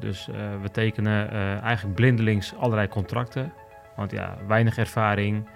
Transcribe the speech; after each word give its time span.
Dus 0.00 0.26
we 0.62 0.70
tekenen 0.72 1.30
eigenlijk 1.62 1.94
blindelings 1.94 2.54
allerlei 2.56 2.88
contracten. 2.88 3.52
Want 3.96 4.10
ja, 4.10 4.36
weinig 4.46 4.78
ervaring. 4.78 5.48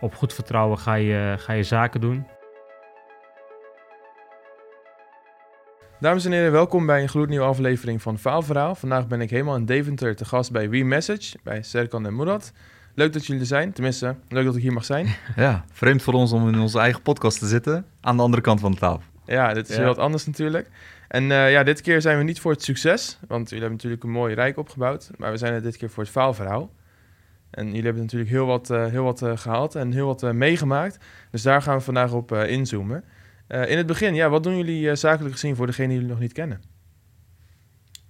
Op 0.00 0.14
goed 0.14 0.34
vertrouwen 0.34 0.78
ga 0.78 0.94
je, 0.94 1.34
ga 1.38 1.52
je 1.52 1.62
zaken 1.62 2.00
doen. 2.00 2.26
Dames 6.00 6.24
en 6.24 6.32
heren, 6.32 6.52
welkom 6.52 6.86
bij 6.86 7.02
een 7.02 7.08
gloednieuwe 7.08 7.46
aflevering 7.46 8.02
van 8.02 8.18
Faalverhaal. 8.18 8.74
Vandaag 8.74 9.06
ben 9.06 9.20
ik 9.20 9.30
helemaal 9.30 9.56
in 9.56 9.64
Deventer 9.64 10.16
te 10.16 10.24
gast 10.24 10.52
bij 10.52 10.70
WeMessage, 10.70 11.38
bij 11.42 11.62
Serkan 11.62 12.06
en 12.06 12.16
Murat. 12.16 12.52
Leuk 12.94 13.12
dat 13.12 13.26
jullie 13.26 13.40
er 13.40 13.46
zijn, 13.46 13.72
tenminste, 13.72 14.16
leuk 14.28 14.44
dat 14.44 14.56
ik 14.56 14.62
hier 14.62 14.72
mag 14.72 14.84
zijn. 14.84 15.06
Ja, 15.36 15.64
vreemd 15.72 16.02
voor 16.02 16.14
ons 16.14 16.32
om 16.32 16.48
in 16.48 16.58
onze 16.58 16.78
eigen 16.78 17.02
podcast 17.02 17.38
te 17.38 17.46
zitten, 17.46 17.86
aan 18.00 18.16
de 18.16 18.22
andere 18.22 18.42
kant 18.42 18.60
van 18.60 18.72
de 18.72 18.78
tafel. 18.78 19.02
Ja, 19.24 19.54
dit 19.54 19.68
is 19.68 19.74
ja. 19.74 19.80
heel 19.80 19.94
wat 19.94 19.98
anders 19.98 20.26
natuurlijk. 20.26 20.68
En 21.08 21.22
uh, 21.22 21.50
ja, 21.50 21.62
dit 21.62 21.80
keer 21.80 22.00
zijn 22.00 22.18
we 22.18 22.24
niet 22.24 22.40
voor 22.40 22.52
het 22.52 22.62
succes, 22.62 23.18
want 23.28 23.48
jullie 23.48 23.64
hebben 23.64 23.76
natuurlijk 23.76 24.02
een 24.02 24.10
mooi 24.10 24.34
rijk 24.34 24.56
opgebouwd, 24.56 25.10
maar 25.16 25.30
we 25.30 25.36
zijn 25.36 25.52
er 25.52 25.62
dit 25.62 25.76
keer 25.76 25.90
voor 25.90 26.02
het 26.02 26.12
faalverhaal. 26.12 26.74
En 27.50 27.66
jullie 27.66 27.82
hebben 27.82 28.02
natuurlijk 28.02 28.30
heel 28.30 28.46
wat, 28.46 28.70
uh, 28.70 28.86
heel 28.86 29.04
wat 29.04 29.22
uh, 29.22 29.36
gehaald 29.36 29.74
en 29.74 29.92
heel 29.92 30.06
wat 30.06 30.32
meegemaakt, 30.32 30.98
dus 31.30 31.42
daar 31.42 31.62
gaan 31.62 31.76
we 31.76 31.84
vandaag 31.84 32.12
op 32.12 32.32
inzoomen. 32.32 33.04
in 33.48 33.76
het 33.76 33.86
begin, 33.86 34.14
ja, 34.14 34.28
wat 34.28 34.42
doen 34.42 34.56
jullie 34.56 34.94
zakelijk 34.94 35.32
gezien 35.32 35.56
voor 35.56 35.66
degene 35.66 35.88
die 35.88 35.96
jullie 35.96 36.12
nog 36.12 36.20
niet 36.20 36.32
kennen? 36.32 36.60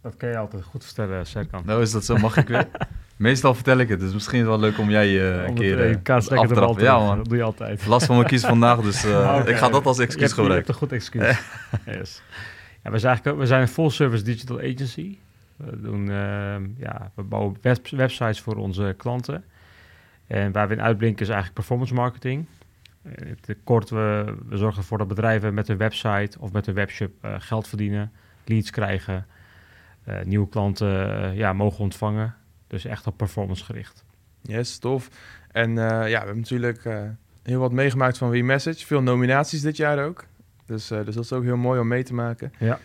Dat 0.02 0.16
kan 0.16 0.29
je 0.29 0.37
altijd 0.37 0.65
goed 0.65 0.85
vertellen, 0.85 1.27
Serkan. 1.27 1.62
Nou, 1.66 1.83
is 1.83 1.91
dat 1.91 2.05
zo? 2.05 2.16
Mag 2.16 2.37
ik 2.37 2.49
weer? 2.49 2.69
Meestal 3.16 3.55
vertel 3.55 3.79
ik 3.79 3.88
het, 3.88 4.01
dus 4.01 4.12
misschien 4.12 4.41
is 4.41 4.46
het 4.46 4.51
wel 4.51 4.60
leuk 4.60 4.79
om 4.79 4.91
jij 4.91 5.09
uh, 5.09 5.45
een 5.45 5.55
keer 5.55 5.91
uh, 5.91 5.96
af 6.16 6.24
te 6.24 6.55
trappen. 6.55 6.83
Ja, 6.83 6.99
man. 6.99 7.16
Dat 7.16 7.29
doe 7.29 7.37
je 7.37 7.43
altijd. 7.43 7.87
Last 7.87 8.07
van 8.07 8.16
mijn 8.16 8.29
kies 8.29 8.45
vandaag, 8.45 8.80
dus 8.80 9.05
uh, 9.05 9.43
ik 9.45 9.57
ga 9.57 9.69
dat 9.69 9.87
als 9.87 9.99
excuus 9.99 10.33
gebruiken. 10.33 10.49
Je 10.49 10.55
hebt 10.55 10.69
een 10.69 10.74
goed 10.74 10.93
excuus. 10.93 11.41
yes. 11.99 12.23
We, 12.91 12.98
zijn 12.98 13.20
we 13.37 13.47
zijn 13.47 13.60
een 13.60 13.69
full-service 13.69 14.24
digital 14.24 14.59
agency. 14.59 15.19
We, 15.56 15.80
doen, 15.80 16.10
ehm, 16.10 16.66
ja, 16.77 17.10
we 17.15 17.23
bouwen 17.23 17.57
web 17.60 17.88
websites 17.88 18.40
voor 18.40 18.57
onze 18.57 18.95
klanten. 18.96 19.45
En 20.26 20.52
waar 20.52 20.68
we 20.68 20.74
in 20.74 20.82
uitblinken 20.82 21.23
is 21.23 21.29
eigenlijk 21.29 21.59
performance 21.59 21.95
marketing. 21.95 22.46
Het 23.09 23.57
kort, 23.65 23.90
we, 23.90 24.35
we 24.48 24.57
zorgen 24.57 24.80
ervoor 24.80 24.98
dat 24.98 25.09
bedrijven 25.09 25.54
met 25.54 25.68
een 25.68 25.76
website 25.76 26.38
of 26.40 26.52
met 26.52 26.66
een 26.66 26.74
webshop 26.74 27.13
geld 27.38 27.68
verdienen, 27.68 28.13
leads 28.45 28.71
krijgen, 28.71 29.26
nieuwe 30.24 30.48
klanten 30.48 31.35
ja, 31.35 31.52
mogen 31.52 31.80
ontvangen. 31.80 32.35
Dus 32.66 32.85
echt 32.85 33.07
op 33.07 33.16
performance 33.16 33.65
gericht. 33.65 34.04
Yes, 34.43 34.79
tof. 34.79 35.09
En 35.51 35.70
uh, 35.70 35.76
ja, 35.76 36.07
we 36.07 36.16
hebben 36.16 36.37
natuurlijk 36.37 36.85
uh, 36.85 37.02
heel 37.43 37.60
wat 37.60 37.73
meegemaakt 37.73 38.18
van 38.18 38.30
WeMessage. 38.30 38.87
Veel 38.87 39.02
nominaties 39.02 39.60
dit 39.60 39.76
jaar 39.76 40.04
ook. 40.04 40.24
Dus, 40.69 40.91
uh, 40.91 41.05
dus 41.05 41.15
dat 41.15 41.24
is 41.24 41.33
ook 41.33 41.43
heel 41.43 41.57
mooi 41.57 41.80
om 41.80 41.88
mee 41.88 42.02
te 42.02 42.15
maken. 42.15 42.52
Ja. 42.59 42.79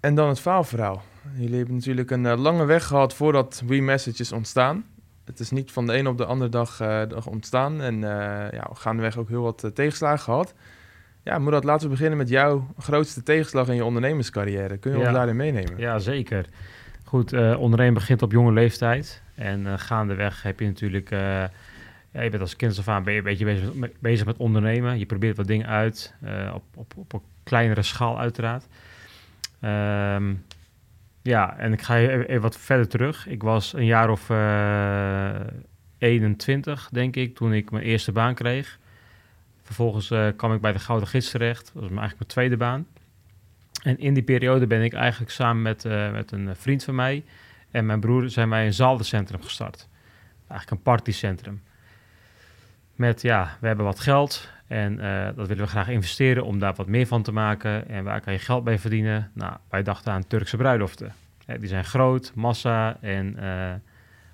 En 0.00 0.14
dan 0.14 0.28
het 0.28 0.40
faalverhaal. 0.40 1.02
Jullie 1.36 1.56
hebben 1.56 1.74
natuurlijk 1.74 2.10
een 2.10 2.38
lange 2.38 2.64
weg 2.64 2.84
gehad 2.86 3.14
voordat 3.14 3.62
WeMessage 3.66 4.22
is 4.22 4.32
ontstaan. 4.32 4.84
Het 5.24 5.40
is 5.40 5.50
niet 5.50 5.72
van 5.72 5.86
de 5.86 5.98
een 5.98 6.06
op 6.06 6.18
de 6.18 6.24
andere 6.24 6.50
dag, 6.50 6.76
dag 7.08 7.26
ontstaan. 7.26 7.80
En 7.80 8.00
ja, 8.50 8.66
we 8.68 8.74
gaandeweg 8.74 9.16
ook 9.16 9.28
heel 9.28 9.42
wat 9.42 9.70
tegenslagen 9.74 10.24
gehad. 10.24 10.54
Ja, 11.22 11.38
Moerad, 11.38 11.64
laten 11.64 11.86
we 11.86 11.92
beginnen 11.92 12.18
met 12.18 12.28
jouw 12.28 12.66
grootste 12.78 13.22
tegenslag 13.22 13.68
in 13.68 13.74
je 13.74 13.84
ondernemerscarrière. 13.84 14.76
Kun 14.76 14.92
je 14.92 14.98
ons 14.98 15.12
daarin 15.12 15.36
meenemen? 15.36 15.78
Ja, 15.78 15.98
zeker. 15.98 16.46
Goed, 17.04 17.32
ondernemen 17.56 17.94
begint 17.94 18.22
op 18.22 18.32
jonge 18.32 18.52
leeftijd. 18.52 19.22
En 19.34 19.78
gaandeweg 19.78 20.42
heb 20.42 20.60
je 20.60 20.66
natuurlijk... 20.66 21.10
Ja, 22.12 22.22
je 22.22 22.30
bent 22.30 22.42
als 22.42 22.56
kind 22.56 22.78
af 22.78 22.88
aan 22.88 23.02
ben 23.02 23.12
je 23.12 23.18
een 23.18 23.24
beetje 23.24 23.44
bezig 23.44 23.74
met, 23.74 24.00
bezig 24.00 24.26
met 24.26 24.36
ondernemen. 24.36 24.98
Je 24.98 25.06
probeert 25.06 25.36
wat 25.36 25.46
dingen 25.46 25.66
uit, 25.66 26.14
op, 26.54 26.62
op, 26.74 26.92
op 26.96 27.12
een 27.12 27.20
kleinere 27.42 27.82
schaal 27.82 28.18
uiteraard. 28.18 28.66
Um, 29.64 30.44
ja, 31.22 31.58
en 31.58 31.72
ik 31.72 31.82
ga 31.82 31.98
even 31.98 32.40
wat 32.40 32.58
verder 32.58 32.88
terug. 32.88 33.26
Ik 33.26 33.42
was 33.42 33.72
een 33.72 33.84
jaar 33.84 34.10
of 34.10 34.30
21, 35.98 36.88
denk 36.92 37.16
ik, 37.16 37.34
toen 37.34 37.52
ik 37.52 37.70
mijn 37.70 37.84
eerste 37.84 38.12
baan 38.12 38.34
kreeg. 38.34 38.78
Vervolgens 39.62 40.12
kwam 40.36 40.54
ik 40.54 40.60
bij 40.60 40.72
de 40.72 40.78
Gouden 40.78 41.08
Gids 41.08 41.30
terecht. 41.30 41.64
Dat 41.64 41.72
was 41.82 41.82
eigenlijk 41.82 42.18
mijn 42.18 42.30
tweede 42.30 42.56
baan. 42.56 42.86
En 43.82 43.98
in 43.98 44.14
die 44.14 44.22
periode 44.22 44.66
ben 44.66 44.82
ik 44.82 44.92
eigenlijk 44.92 45.32
samen 45.32 45.62
met, 45.62 45.84
met 46.12 46.32
een 46.32 46.56
vriend 46.56 46.84
van 46.84 46.94
mij 46.94 47.24
en 47.70 47.86
mijn 47.86 48.00
broer 48.00 48.30
zijn 48.30 48.48
wij 48.48 48.66
een 48.66 48.74
zaaldencentrum 48.74 49.42
gestart. 49.42 49.88
Eigenlijk 50.48 50.70
een 50.70 50.92
partycentrum. 50.92 51.62
Met 52.98 53.22
ja, 53.22 53.56
we 53.60 53.66
hebben 53.66 53.84
wat 53.84 54.00
geld 54.00 54.48
en 54.66 54.92
uh, 54.92 55.24
dat 55.24 55.48
willen 55.48 55.64
we 55.64 55.70
graag 55.70 55.88
investeren 55.88 56.44
om 56.44 56.58
daar 56.58 56.74
wat 56.74 56.86
meer 56.86 57.06
van 57.06 57.22
te 57.22 57.32
maken. 57.32 57.88
En 57.88 58.04
waar 58.04 58.20
kan 58.20 58.32
je 58.32 58.38
geld 58.38 58.64
bij 58.64 58.78
verdienen? 58.78 59.30
Nou, 59.34 59.52
wij 59.68 59.82
dachten 59.82 60.12
aan 60.12 60.26
Turkse 60.26 60.56
bruiloften. 60.56 61.12
die 61.46 61.68
zijn 61.68 61.84
groot, 61.84 62.32
massa 62.34 62.96
en 63.00 63.26
uh, 63.26 63.72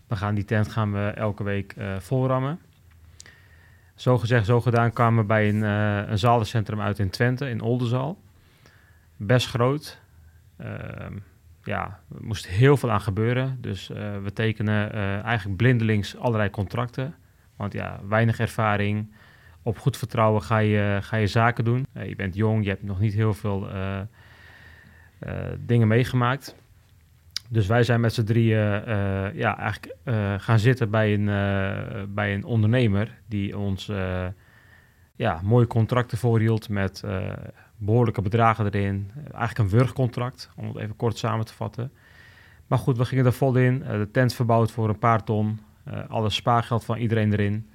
we 0.07 0.17
gaan 0.17 0.35
die 0.35 0.45
tent 0.45 0.69
gaan 0.69 0.93
we 0.93 1.13
elke 1.15 1.43
week 1.43 1.75
volrammen. 1.99 2.61
Zo 3.95 4.19
gezegd, 4.19 4.47
zo 4.47 4.61
gedaan 4.61 4.93
kwamen 4.93 5.21
we 5.21 5.27
bij 5.27 5.49
een, 5.49 5.63
een 6.11 6.19
zaaldencentrum 6.19 6.81
uit 6.81 6.99
in 6.99 7.11
Twente, 7.11 7.49
in 7.49 7.61
Oldenzaal 7.61 8.19
best 9.17 9.47
groot. 9.47 9.99
Ehm, 10.57 11.17
ja, 11.65 12.01
er 12.15 12.25
moest 12.25 12.47
heel 12.47 12.77
veel 12.77 12.91
aan 12.91 13.01
gebeuren. 13.01 13.59
Dus 13.61 13.91
uh, 13.91 13.97
we 14.23 14.33
tekenen 14.33 14.95
uh, 14.95 15.23
eigenlijk 15.23 15.57
blindelings 15.57 16.17
allerlei 16.17 16.51
contracten. 16.51 17.15
Want 17.57 17.73
ja, 17.73 18.01
weinig 18.09 18.39
ervaring. 18.39 19.13
Op 19.63 19.79
goed 19.79 19.97
vertrouwen 19.97 20.43
ga 20.43 20.59
je, 20.59 20.99
ga 21.01 21.17
je 21.17 21.27
zaken 21.27 21.65
doen. 21.65 21.87
Uh, 21.97 22.09
je 22.09 22.17
bent 22.17 22.35
jong, 22.35 22.65
je 22.65 22.71
hebt 22.71 22.83
nog 22.83 23.01
niet 23.01 23.15
heel 23.15 23.35
veel 23.35 23.69
dingen 25.59 25.89
meegemaakt. 25.89 26.57
Dus 27.49 27.67
wij 27.67 27.83
zijn 27.83 28.01
met 28.01 28.15
z'n 28.15 28.25
drieën 28.25 28.59
ja, 29.35 29.59
eigenlijk 29.59 29.97
gaan 30.43 30.59
zitten 30.59 30.91
bij 30.91 31.15
een, 31.15 31.25
bij 32.15 32.35
een 32.35 32.45
ondernemer 32.45 33.19
die 33.27 33.59
ons 33.59 33.91
ja, 35.17 35.41
mooie 35.43 35.67
contracten 35.67 36.19
voorhield 36.19 36.69
met 36.69 37.05
behoorlijke 37.77 38.23
bedragen 38.23 38.65
erin. 38.65 39.11
Eigenlijk 39.17 39.59
een 39.59 39.79
wurgcontract, 39.79 40.51
om 40.57 40.67
het 40.67 40.77
even 40.77 40.97
kort 40.97 41.19
samen 41.19 41.47
te 41.47 41.55
vatten. 41.55 41.93
Maar 42.67 42.79
goed, 42.79 42.97
we 42.99 43.05
gingen 43.05 43.27
er 43.27 43.33
vol 43.33 43.57
in. 43.57 43.79
De 43.79 44.09
tent 44.13 44.35
verbouwd 44.35 44.71
voor 44.71 44.89
een 44.89 44.99
paar 44.99 45.25
ton. 45.25 45.61
Uh, 45.89 45.99
alle 46.09 46.31
spaargeld 46.31 46.85
van 46.85 46.97
iedereen 46.97 47.33
erin. 47.33 47.69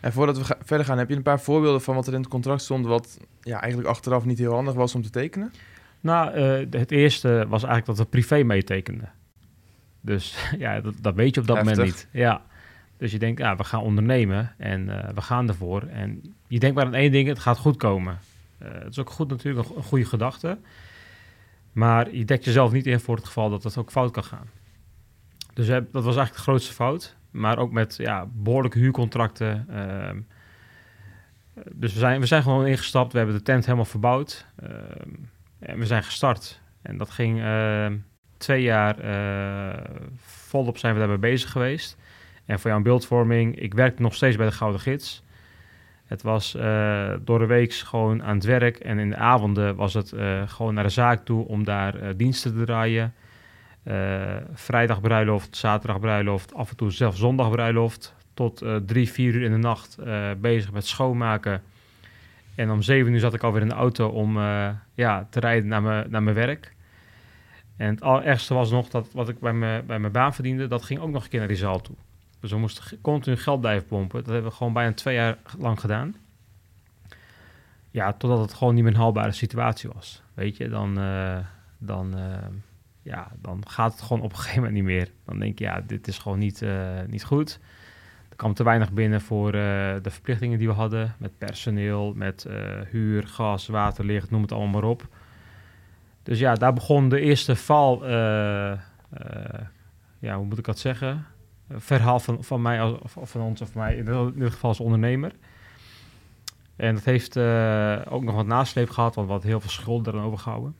En 0.00 0.12
voordat 0.12 0.38
we 0.38 0.56
verder 0.64 0.86
gaan, 0.86 0.98
heb 0.98 1.08
je 1.08 1.16
een 1.16 1.22
paar 1.22 1.40
voorbeelden 1.40 1.80
van 1.80 1.94
wat 1.94 2.06
er 2.06 2.12
in 2.12 2.20
het 2.20 2.28
contract 2.28 2.62
stond... 2.62 2.86
wat 2.86 3.18
ja, 3.40 3.60
eigenlijk 3.60 3.90
achteraf 3.90 4.24
niet 4.24 4.38
heel 4.38 4.52
handig 4.52 4.74
was 4.74 4.94
om 4.94 5.02
te 5.02 5.10
tekenen? 5.10 5.52
Nou, 6.00 6.36
uh, 6.36 6.66
het 6.80 6.90
eerste 6.90 7.28
was 7.28 7.62
eigenlijk 7.62 7.86
dat 7.86 7.98
we 7.98 8.04
privé 8.04 8.42
meetekenden. 8.42 9.12
Dus 10.00 10.36
ja, 10.58 10.80
dat, 10.80 10.94
dat, 11.00 11.14
weet 11.14 11.34
je 11.34 11.40
op 11.40 11.46
dat 11.46 11.56
moment 11.56 11.82
niet. 11.82 12.08
Ja. 12.10 12.42
Dus 12.96 13.12
je 13.12 13.18
denkt, 13.18 13.40
ja, 13.40 13.56
we 13.56 13.64
gaan 13.64 13.82
ondernemen 13.82 14.54
en 14.58 14.86
we 15.14 15.20
gaan 15.20 15.48
ervoor. 15.48 15.82
En 15.82 16.34
je 16.48 16.58
denkt 16.58 16.76
maar 16.76 16.86
aan 16.86 16.94
één 16.94 17.12
ding, 17.12 17.28
het 17.28 17.38
gaat 17.38 17.58
goed 17.58 17.76
komen. 17.76 18.18
Uh, 18.62 18.68
het 18.72 18.90
is 18.90 18.98
ook 18.98 19.10
goed 19.10 19.28
natuurlijk, 19.28 19.68
een, 19.68 19.82
goede 19.82 20.04
gedachte. 20.04 20.58
Maar 21.72 22.14
je 22.14 22.24
dekt 22.24 22.44
jezelf 22.44 22.72
niet 22.72 22.86
in 22.86 23.00
voor 23.00 23.16
het 23.16 23.24
geval 23.24 23.50
dat 23.50 23.62
het 23.62 23.76
ook 23.76 23.90
fout 23.90 24.10
kan 24.10 24.24
gaan. 24.24 24.48
Dus 25.52 25.66
dat 25.66 25.84
was 25.90 26.04
eigenlijk 26.04 26.34
de 26.34 26.42
grootste 26.42 26.72
fout. 26.72 27.16
Maar 27.32 27.58
ook 27.58 27.72
met 27.72 27.96
ja, 27.96 28.26
behoorlijke 28.32 28.78
huurcontracten. 28.78 29.66
Ehm, 29.68 30.20
dus 31.72 31.92
we 31.92 31.98
zijn, 31.98 32.20
we 32.20 32.26
zijn 32.26 32.42
gewoon 32.42 32.66
ingestapt. 32.66 33.12
We 33.12 33.18
hebben 33.18 33.36
de 33.36 33.42
tent 33.42 33.64
helemaal 33.64 33.84
verbouwd. 33.84 34.46
Ehm, 34.56 35.10
en 35.58 35.78
we 35.78 35.86
zijn 35.86 36.02
gestart. 36.02 36.60
En 36.82 36.96
dat 36.96 37.10
ging 37.10 37.40
ehm, 37.40 37.96
twee 38.36 38.62
jaar 38.62 39.04
uh, 39.04 39.84
volop 40.16 40.78
zijn 40.78 40.92
we 40.92 40.98
daarbij 40.98 41.18
bezig 41.18 41.50
geweest. 41.50 41.96
En 42.44 42.60
voor 42.60 42.70
jouw 42.70 42.82
beeldvorming, 42.82 43.60
ik 43.60 43.74
werk 43.74 43.98
nog 43.98 44.14
steeds 44.14 44.36
bij 44.36 44.46
de 44.46 44.52
Gouden 44.52 44.80
Gids. 44.80 45.22
Het 46.04 46.22
was 46.22 46.54
uh, 46.54 47.12
door 47.24 47.38
de 47.38 47.46
week 47.46 47.72
gewoon 47.72 48.22
aan 48.22 48.34
het 48.34 48.44
werk 48.44 48.76
en 48.76 48.98
in 48.98 49.10
de 49.10 49.16
avonden 49.16 49.76
was 49.76 49.94
het 49.94 50.12
uh, 50.12 50.42
gewoon 50.46 50.74
naar 50.74 50.84
de 50.84 50.90
zaak 50.90 51.24
toe 51.24 51.46
om 51.46 51.64
daar 51.64 52.16
diensten 52.16 52.56
te 52.56 52.64
draaien. 52.64 53.14
Vrijdag 54.52 55.00
bruiloft, 55.00 55.56
zaterdag 55.56 56.00
bruiloft, 56.00 56.54
af 56.54 56.70
en 56.70 56.76
toe 56.76 56.90
zelfs 56.90 57.18
zondag 57.18 57.50
bruiloft. 57.50 58.14
Tot 58.34 58.64
drie, 58.86 59.10
vier 59.10 59.34
uur 59.34 59.42
in 59.42 59.50
de 59.50 59.56
nacht 59.56 59.98
bezig 60.40 60.72
met 60.72 60.86
schoonmaken. 60.86 61.62
En 62.54 62.70
om 62.70 62.82
zeven 62.82 63.12
uur 63.12 63.20
zat 63.20 63.34
ik 63.34 63.42
alweer 63.42 63.62
in 63.62 63.68
de 63.68 63.74
auto 63.74 64.08
om 64.08 64.38
ja, 64.94 65.26
te 65.30 65.40
rijden 65.40 65.68
naar, 65.68 66.08
naar 66.08 66.22
mijn 66.22 66.36
werk. 66.36 66.74
En 67.76 67.88
het 67.88 68.02
allerergste 68.02 68.54
was 68.54 68.70
nog 68.70 68.88
dat 68.88 69.12
wat 69.12 69.28
ik 69.28 69.38
bij, 69.38 69.52
me, 69.52 69.82
bij 69.86 69.98
mijn 69.98 70.12
baan 70.12 70.34
verdiende, 70.34 70.66
dat 70.66 70.82
ging 70.82 71.00
ook 71.00 71.10
nog 71.10 71.24
een 71.24 71.28
keer 71.28 71.38
naar 71.38 71.48
die 71.48 71.56
zaal 71.56 71.80
toe. 71.80 71.96
Dus 72.40 72.50
we 72.50 72.58
moesten 72.58 73.00
continu 73.00 73.36
geld 73.36 73.60
blijven 73.60 73.86
pompen. 73.86 74.24
Dat 74.24 74.32
hebben 74.32 74.50
we 74.50 74.56
gewoon 74.56 74.72
bijna 74.72 74.92
twee 74.92 75.14
jaar 75.14 75.36
lang 75.58 75.80
gedaan. 75.80 76.14
Ja, 77.90 78.12
totdat 78.12 78.40
het 78.40 78.54
gewoon 78.54 78.74
niet 78.74 78.84
meer 78.84 78.92
een 78.92 78.98
haalbare 78.98 79.32
situatie 79.32 79.90
was. 79.94 80.22
Weet 80.34 80.56
je, 80.56 80.68
dan, 80.68 80.94
dan, 81.78 82.14
ja, 83.02 83.30
dan 83.40 83.62
gaat 83.68 83.92
het 83.92 84.02
gewoon 84.02 84.22
op 84.22 84.30
een 84.30 84.36
gegeven 84.36 84.56
moment 84.56 84.74
niet 84.74 84.84
meer. 84.84 85.10
Dan 85.24 85.38
denk 85.38 85.58
je, 85.58 85.64
ja, 85.64 85.80
dit 85.86 86.08
is 86.08 86.18
gewoon 86.18 86.38
niet, 86.38 86.60
uh, 86.60 87.00
niet 87.06 87.24
goed. 87.24 87.60
Er 88.28 88.36
kwam 88.36 88.54
te 88.54 88.64
weinig 88.64 88.92
binnen 88.92 89.20
voor 89.20 89.52
de 89.52 90.10
verplichtingen 90.10 90.58
die 90.58 90.68
we 90.68 90.74
hadden. 90.74 91.14
Met 91.18 91.38
personeel, 91.38 92.12
met 92.14 92.46
huur, 92.90 93.26
gas, 93.26 93.66
water, 93.66 94.04
licht, 94.04 94.30
noem 94.30 94.42
het 94.42 94.52
allemaal 94.52 94.80
maar 94.80 94.90
op. 94.90 95.08
Dus 96.22 96.38
ja, 96.38 96.54
daar 96.54 96.72
begon 96.72 97.08
de 97.08 97.20
eerste 97.20 97.56
val 97.56 98.08
ja, 100.18 100.36
hoe 100.36 100.44
moet 100.44 100.58
ik 100.58 100.64
dat 100.64 100.78
zeggen? 100.78 101.26
verhaal 101.68 102.20
van, 102.20 102.44
van 102.44 102.62
mij, 102.62 102.80
als, 102.80 103.14
of 103.14 103.30
van 103.30 103.40
ons 103.40 103.60
of 103.60 103.74
mij, 103.74 103.96
in 103.96 104.32
ieder 104.34 104.50
geval 104.50 104.68
als 104.68 104.80
ondernemer. 104.80 105.32
En 106.76 106.94
dat 106.94 107.04
heeft 107.04 107.36
ook 108.08 108.22
nog 108.22 108.34
wat 108.34 108.46
nasleep 108.46 108.90
gehad, 108.90 109.14
want 109.14 109.28
wat 109.28 109.42
heel 109.42 109.60
veel 109.60 109.70
schulden 109.70 110.12
erover 110.12 110.28
overgehouden. 110.28 110.76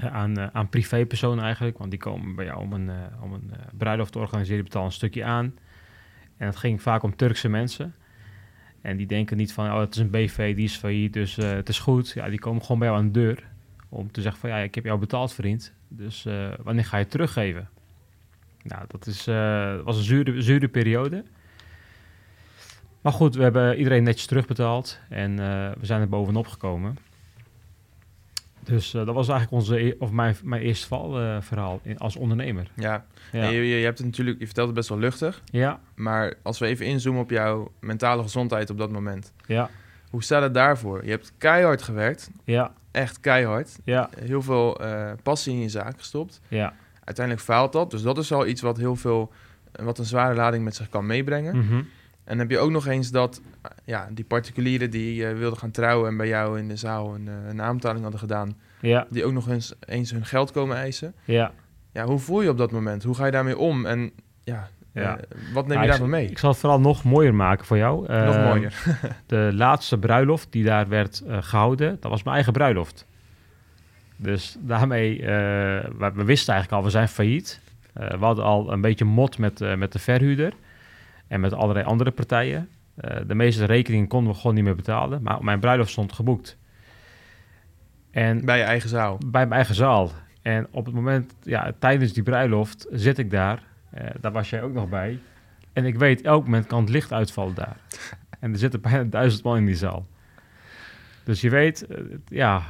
Aan, 0.00 0.38
uh, 0.38 0.46
aan 0.52 0.68
privépersonen 0.68 1.44
eigenlijk, 1.44 1.78
want 1.78 1.90
die 1.90 1.98
komen 1.98 2.34
bij 2.34 2.44
jou 2.44 2.60
om 2.60 2.72
een, 2.72 2.90
om 3.20 3.32
een 3.32 3.50
bruiloft 3.76 4.12
te 4.12 4.18
organiseren, 4.18 4.64
betalen 4.64 4.86
een 4.86 4.92
stukje 4.92 5.24
aan. 5.24 5.54
En 6.36 6.46
het 6.46 6.56
ging 6.56 6.82
vaak 6.82 7.02
om 7.02 7.16
Turkse 7.16 7.48
mensen. 7.48 7.94
En 8.80 8.96
die 8.96 9.06
denken 9.06 9.36
niet 9.36 9.52
van, 9.52 9.72
oh, 9.72 9.80
het 9.80 9.94
is 9.94 10.00
een 10.00 10.10
BV, 10.10 10.54
die 10.54 10.64
is 10.64 10.76
failliet, 10.76 11.12
dus 11.12 11.36
het 11.36 11.68
is 11.68 11.78
goed. 11.78 12.10
Ja, 12.10 12.28
die 12.28 12.38
komen 12.38 12.62
gewoon 12.62 12.78
bij 12.78 12.88
jou 12.88 13.00
aan 13.00 13.12
de 13.12 13.20
deur 13.20 13.44
om 13.88 14.10
te 14.12 14.20
zeggen 14.20 14.40
van, 14.40 14.50
ja, 14.50 14.56
ik 14.56 14.74
heb 14.74 14.84
jou 14.84 14.98
betaald, 14.98 15.32
vriend. 15.32 15.72
Dus 15.88 16.26
wanneer 16.62 16.84
ga 16.84 16.96
je 16.96 17.02
het 17.02 17.12
teruggeven? 17.12 17.68
Nou, 18.62 18.84
dat 18.88 19.06
is, 19.06 19.24
was 19.84 19.96
een 19.96 20.02
zure, 20.02 20.42
zure 20.42 20.68
periode. 20.68 21.24
Maar 23.00 23.12
goed, 23.12 23.34
we 23.34 23.42
hebben 23.42 23.76
iedereen 23.76 24.02
netjes 24.02 24.26
terugbetaald 24.26 25.00
en 25.08 25.36
we 25.78 25.86
zijn 25.86 26.00
er 26.00 26.08
bovenop 26.08 26.46
gekomen. 26.46 26.96
Dus 28.66 28.94
uh, 28.94 29.06
dat 29.06 29.14
was 29.14 29.28
eigenlijk 29.28 29.62
onze, 29.62 29.84
e-, 29.84 29.94
of 29.98 30.10
mijn, 30.10 30.36
mijn 30.42 30.62
eerste 30.62 30.86
valverhaal 30.86 31.36
uh, 31.36 31.42
verhaal 31.42 31.80
als 31.96 32.16
ondernemer. 32.16 32.70
Ja, 32.74 33.04
ja. 33.32 33.48
Je, 33.48 33.78
je, 33.78 33.84
hebt 33.84 33.98
het 33.98 34.06
natuurlijk, 34.06 34.38
je 34.38 34.44
vertelt 34.44 34.66
het 34.66 34.76
best 34.76 34.88
wel 34.88 34.98
luchtig. 34.98 35.42
Ja. 35.50 35.80
Maar 35.94 36.34
als 36.42 36.58
we 36.58 36.66
even 36.66 36.86
inzoomen 36.86 37.22
op 37.22 37.30
jouw 37.30 37.72
mentale 37.80 38.22
gezondheid 38.22 38.70
op 38.70 38.78
dat 38.78 38.90
moment. 38.90 39.32
Ja. 39.46 39.70
Hoe 40.10 40.22
staat 40.22 40.42
het 40.42 40.54
daarvoor? 40.54 41.04
Je 41.04 41.10
hebt 41.10 41.32
keihard 41.38 41.82
gewerkt. 41.82 42.30
Ja. 42.44 42.72
Echt 42.90 43.20
keihard. 43.20 43.78
Ja. 43.84 44.10
Heel 44.18 44.42
veel 44.42 44.82
uh, 44.82 45.10
passie 45.22 45.52
in 45.52 45.60
je 45.60 45.68
zaak 45.68 45.98
gestopt. 45.98 46.40
Ja. 46.48 46.74
Uiteindelijk 47.04 47.46
faalt 47.46 47.72
dat. 47.72 47.90
Dus 47.90 48.02
dat 48.02 48.18
is 48.18 48.32
al 48.32 48.46
iets 48.46 48.60
wat 48.60 48.76
heel 48.76 48.96
veel, 48.96 49.32
wat 49.72 49.98
een 49.98 50.04
zware 50.04 50.34
lading 50.34 50.64
met 50.64 50.74
zich 50.74 50.88
kan 50.88 51.06
meebrengen. 51.06 51.56
Mm 51.56 51.68
-hmm. 51.68 51.88
En 52.26 52.38
heb 52.38 52.50
je 52.50 52.58
ook 52.58 52.70
nog 52.70 52.86
eens 52.86 53.10
dat 53.10 53.40
ja, 53.84 54.08
die 54.12 54.24
particulieren 54.24 54.90
die 54.90 55.22
uh, 55.22 55.38
wilden 55.38 55.58
gaan 55.58 55.70
trouwen 55.70 56.08
en 56.08 56.16
bij 56.16 56.28
jou 56.28 56.58
in 56.58 56.68
de 56.68 56.76
zaal 56.76 57.14
een, 57.14 57.26
uh, 57.26 57.48
een 57.48 57.62
aanbetaling 57.62 58.02
hadden 58.02 58.20
gedaan, 58.20 58.56
ja. 58.80 59.06
die 59.10 59.24
ook 59.24 59.32
nog 59.32 59.48
eens, 59.48 59.74
eens 59.80 60.10
hun 60.10 60.24
geld 60.24 60.50
komen 60.50 60.76
eisen. 60.76 61.14
Ja. 61.24 61.52
Ja, 61.92 62.04
hoe 62.04 62.18
voel 62.18 62.42
je 62.42 62.48
op 62.48 62.58
dat 62.58 62.70
moment? 62.70 63.02
Hoe 63.02 63.14
ga 63.14 63.24
je 63.24 63.30
daarmee 63.30 63.58
om? 63.58 63.86
En 63.86 64.12
ja, 64.44 64.68
ja. 64.92 65.16
Uh, 65.16 65.22
wat 65.54 65.66
neem 65.66 65.74
nou, 65.74 65.80
je 65.80 65.88
daarvan 65.88 66.10
mee? 66.10 66.30
Ik 66.30 66.38
zal 66.38 66.50
het 66.50 66.58
vooral 66.58 66.80
nog 66.80 67.04
mooier 67.04 67.34
maken 67.34 67.66
voor 67.66 67.76
jou. 67.76 68.12
nog 68.12 68.36
mooier. 68.36 68.82
de 69.26 69.50
laatste 69.54 69.98
bruiloft 69.98 70.46
die 70.50 70.64
daar 70.64 70.88
werd 70.88 71.22
gehouden, 71.26 71.96
dat 72.00 72.10
was 72.10 72.22
mijn 72.22 72.34
eigen 72.34 72.52
bruiloft. 72.52 73.06
Dus 74.16 74.56
daarmee, 74.60 75.20
we, 75.20 76.10
we, 76.14 76.24
wisten 76.24 76.54
eigenlijk 76.54 76.72
al, 76.72 76.82
we 76.82 76.90
zijn 76.90 77.08
failliet. 77.08 77.60
we 77.92 78.16
hadden 78.18 78.44
al 78.44 78.72
een 78.72 78.80
beetje 78.80 79.04
mot 79.04 79.38
met, 79.38 79.76
met 79.76 79.92
de 79.92 79.98
verhuurder. 79.98 80.52
En 81.28 81.40
met 81.40 81.52
allerlei 81.52 81.84
andere 81.86 82.10
partijen. 82.10 82.68
Uh, 83.04 83.16
de 83.26 83.34
meeste 83.34 83.64
rekeningen 83.64 84.06
konden 84.06 84.32
we 84.32 84.38
gewoon 84.38 84.54
niet 84.54 84.64
meer 84.64 84.76
betalen. 84.76 85.22
Maar 85.22 85.44
mijn 85.44 85.60
bruiloft 85.60 85.90
stond 85.90 86.12
geboekt. 86.12 86.58
En 88.10 88.44
bij 88.44 88.58
je 88.58 88.64
eigen 88.64 88.88
zaal? 88.88 89.18
Bij 89.26 89.40
mijn 89.40 89.52
eigen 89.52 89.74
zaal. 89.74 90.10
En 90.42 90.66
op 90.70 90.86
het 90.86 90.94
moment, 90.94 91.34
ja, 91.42 91.72
tijdens 91.78 92.12
die 92.12 92.22
bruiloft 92.22 92.86
zit 92.90 93.18
ik 93.18 93.30
daar. 93.30 93.62
Uh, 93.94 94.06
daar 94.20 94.32
was 94.32 94.50
jij 94.50 94.62
ook 94.62 94.72
nog 94.72 94.88
bij. 94.88 95.18
En 95.72 95.84
ik 95.84 95.98
weet, 95.98 96.22
elk 96.22 96.44
moment 96.44 96.66
kan 96.66 96.80
het 96.80 96.90
licht 96.90 97.12
uitvallen 97.12 97.54
daar. 97.54 97.76
en 98.40 98.52
er 98.52 98.58
zitten 98.58 98.80
bijna 98.80 99.02
duizend 99.02 99.42
man 99.42 99.56
in 99.56 99.66
die 99.66 99.74
zaal. 99.74 100.06
Dus 101.24 101.40
je 101.40 101.50
weet, 101.50 101.86
uh, 101.90 101.98
ja, 102.28 102.62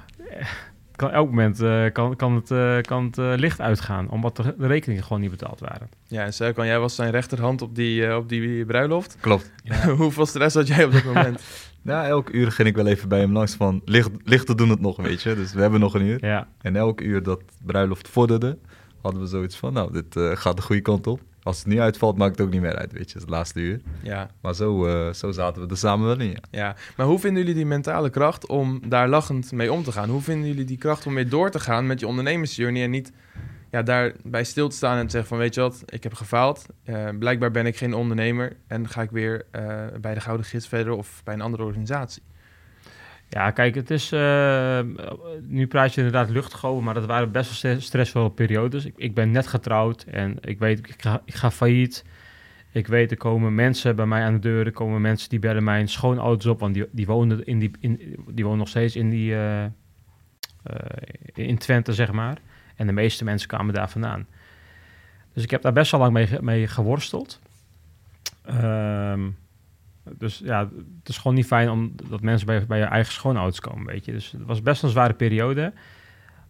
kan 0.97 1.11
elk 1.11 1.29
moment 1.29 1.63
uh, 1.63 1.85
kan, 1.93 2.17
kan 2.17 2.35
het, 2.35 2.51
uh, 2.51 2.81
kan 2.81 3.05
het 3.05 3.19
uh, 3.19 3.33
licht 3.37 3.61
uitgaan, 3.61 4.11
omdat 4.11 4.37
de, 4.37 4.55
de, 4.59 4.67
rekeningen 4.67 5.03
gewoon 5.03 5.21
niet 5.21 5.31
betaald 5.31 5.61
waren. 5.61 5.89
Ja, 6.07 6.25
en 6.25 6.33
Serkan, 6.33 6.67
jij 6.67 6.79
was 6.79 6.95
zijn 6.95 7.11
rechterhand 7.11 7.63
op 7.63 7.75
die, 7.75 8.17
op 8.17 8.29
die 8.29 8.65
bruiloft. 8.65 9.17
Klopt. 9.21 9.51
Ja. 9.63 9.89
Hoeveel 9.89 10.27
stress 10.27 10.55
had 10.55 10.67
jij 10.67 10.85
op 10.85 10.93
dat 10.93 11.05
moment? 11.05 11.43
nou, 11.83 12.07
elk 12.07 12.31
uur 12.31 12.53
ging 12.53 12.69
ik 12.69 12.75
wel 12.75 12.87
even 12.87 13.09
bij 13.09 13.21
hem 13.21 13.33
langs 13.33 13.55
van, 13.55 13.83
licht, 13.85 14.11
lichten 14.25 14.57
doen 14.57 14.69
het 14.69 14.81
nog, 14.81 14.97
weet 14.97 15.23
je. 15.23 15.35
Dus 15.35 15.53
we 15.53 15.61
hebben 15.61 15.81
nog 15.81 15.95
een 15.95 16.03
uur. 16.03 16.27
Ja. 16.27 16.49
En 16.61 16.77
elk 16.77 17.01
uur 17.01 17.23
dat 17.23 17.43
bruiloft 17.65 18.09
vorderde, 18.09 18.59
hadden 19.03 19.21
we 19.21 19.27
zoiets 19.27 19.57
van, 19.57 19.73
nou, 19.73 19.93
dit 19.93 20.39
gaat 20.39 20.57
de 20.57 20.63
goede 20.63 20.83
kant 20.83 21.07
op. 21.07 21.21
Als 21.47 21.59
het 21.59 21.67
niet 21.67 21.79
uitvalt, 21.79 22.17
maakt 22.17 22.39
het 22.39 22.47
ook 22.47 22.53
niet 22.53 22.61
meer 22.61 22.77
uit, 22.77 22.93
weet 22.93 23.11
je. 23.11 23.19
Het 23.19 23.29
laatste 23.29 23.61
uur. 23.61 23.81
Ja. 24.03 24.31
Maar 24.41 24.55
zo, 24.55 24.87
uh, 24.87 25.13
zo 25.13 25.33
zaten 25.33 25.63
we 25.63 25.69
er 25.69 25.77
samen 25.77 26.07
wel 26.07 26.21
in, 26.21 26.31
ja. 26.31 26.43
ja. 26.51 26.77
Maar 26.97 27.07
hoe 27.07 27.19
vinden 27.19 27.43
jullie 27.43 27.57
die 27.57 27.67
mentale 27.67 28.11
kracht 28.11 28.47
om 28.47 28.81
daar 28.89 29.09
lachend 29.09 29.53
mee 29.53 29.73
om 29.73 29.83
te 29.83 29.93
gaan? 29.93 30.09
Hoe 30.09 30.23
vinden 30.23 30.49
jullie 30.49 30.65
die 30.65 30.79
kracht 30.79 31.07
om 31.07 31.15
weer 31.15 31.29
door 31.29 31.51
te 31.51 31.61
gaan 31.61 31.87
met 31.87 32.01
je 32.01 32.07
ondernemersjourney... 32.07 32.83
en 32.83 32.91
niet 32.91 33.13
ja, 33.71 33.83
daarbij 33.83 34.45
stil 34.45 34.69
te 34.69 34.77
staan 34.77 34.99
en 34.99 35.05
te 35.05 35.11
zeggen 35.11 35.29
van... 35.29 35.39
weet 35.39 35.55
je 35.55 35.61
wat, 35.61 35.83
ik 35.87 36.03
heb 36.03 36.15
gefaald. 36.15 36.67
Uh, 36.85 37.09
blijkbaar 37.19 37.51
ben 37.51 37.67
ik 37.67 37.77
geen 37.77 37.95
ondernemer... 37.95 38.57
en 38.67 38.89
ga 38.89 39.03
ik 39.03 39.11
weer 39.11 39.47
uh, 39.53 39.85
bij 40.01 40.15
de 40.15 40.21
Gouden 40.21 40.47
Gids 40.47 40.69
verder 40.69 40.93
of 40.93 41.21
bij 41.25 41.35
een 41.35 41.41
andere 41.41 41.63
organisatie. 41.63 42.23
Ja, 43.29 43.51
kijk, 43.51 43.75
het 43.75 43.91
is. 43.91 44.13
Uh, 44.13 44.81
nu 45.43 45.67
praat 45.67 45.95
je 45.95 46.01
inderdaad 46.01 46.31
luchtig 46.31 46.81
maar 46.81 46.95
dat 46.95 47.07
waren 47.07 47.33
best 47.33 47.63
wel 47.63 47.81
stressvolle 47.81 48.31
periodes. 48.31 48.85
Ik, 48.85 48.95
ik 48.97 49.15
ben 49.15 49.31
net 49.31 49.47
getrouwd 49.47 50.03
en 50.03 50.39
ik 50.41 50.59
weet, 50.59 50.79
ik 51.25 51.35
ga, 51.35 51.51
failliet. 51.51 52.05
Ik 52.73 52.87
weet, 52.87 53.11
er 53.11 53.17
komen 53.17 53.55
mensen 53.55 53.97
bij 53.97 54.07
mij 54.07 54.23
aan 54.23 54.33
de 54.33 54.39
deur. 54.39 54.67
Er 54.67 54.73
komen 54.73 55.01
mensen 55.01 55.29
die 55.29 55.39
bellen 55.39 55.65
mijn 55.65 55.89
schoonouders 55.89 56.47
op, 56.47 56.61
want 56.61 56.75
die, 56.75 56.87
die 56.91 57.07
wonen 57.07 57.47
in 57.47 57.59
die, 57.59 57.71
in, 57.81 58.17
die 58.31 58.45
wonen 58.45 58.59
nog 58.59 58.69
steeds 58.69 58.97
in 58.97 59.11
die. 59.11 59.33
Uh, 59.33 59.65
in 61.35 61.59
Twente, 61.59 61.93
zeg 61.93 62.13
maar. 62.13 62.39
En 62.77 62.87
de 62.87 62.93
meeste 62.93 63.25
mensen 63.25 63.49
kwamen 63.49 63.75
daar 63.75 63.91
vandaan. 63.91 64.27
Dus 65.33 65.45
ik 65.45 65.51
heb 65.51 65.63
daar 65.63 65.73
best 65.73 65.91
wel 65.91 66.01
lang 66.01 66.41
mee, 66.41 66.67
geworsteld. 66.67 67.41
Um, 68.51 69.37
dus 70.15 70.39
ja, 70.45 70.69
het 70.99 71.09
is 71.09 71.17
gewoon 71.17 71.37
niet 71.37 71.47
fijn 71.47 71.71
om 71.71 71.93
dat 72.09 72.21
mensen 72.21 72.47
bij, 72.47 72.67
bij 72.67 72.79
je 72.79 72.85
eigen 72.85 73.13
schoonouders 73.13 73.61
komen, 73.61 73.87
weet 73.87 74.05
je. 74.05 74.13
Dus 74.13 74.33
het 74.33 74.45
was 74.47 74.63
best 74.63 74.83
een 74.83 74.89
zware 74.89 75.15
periode. 75.15 75.73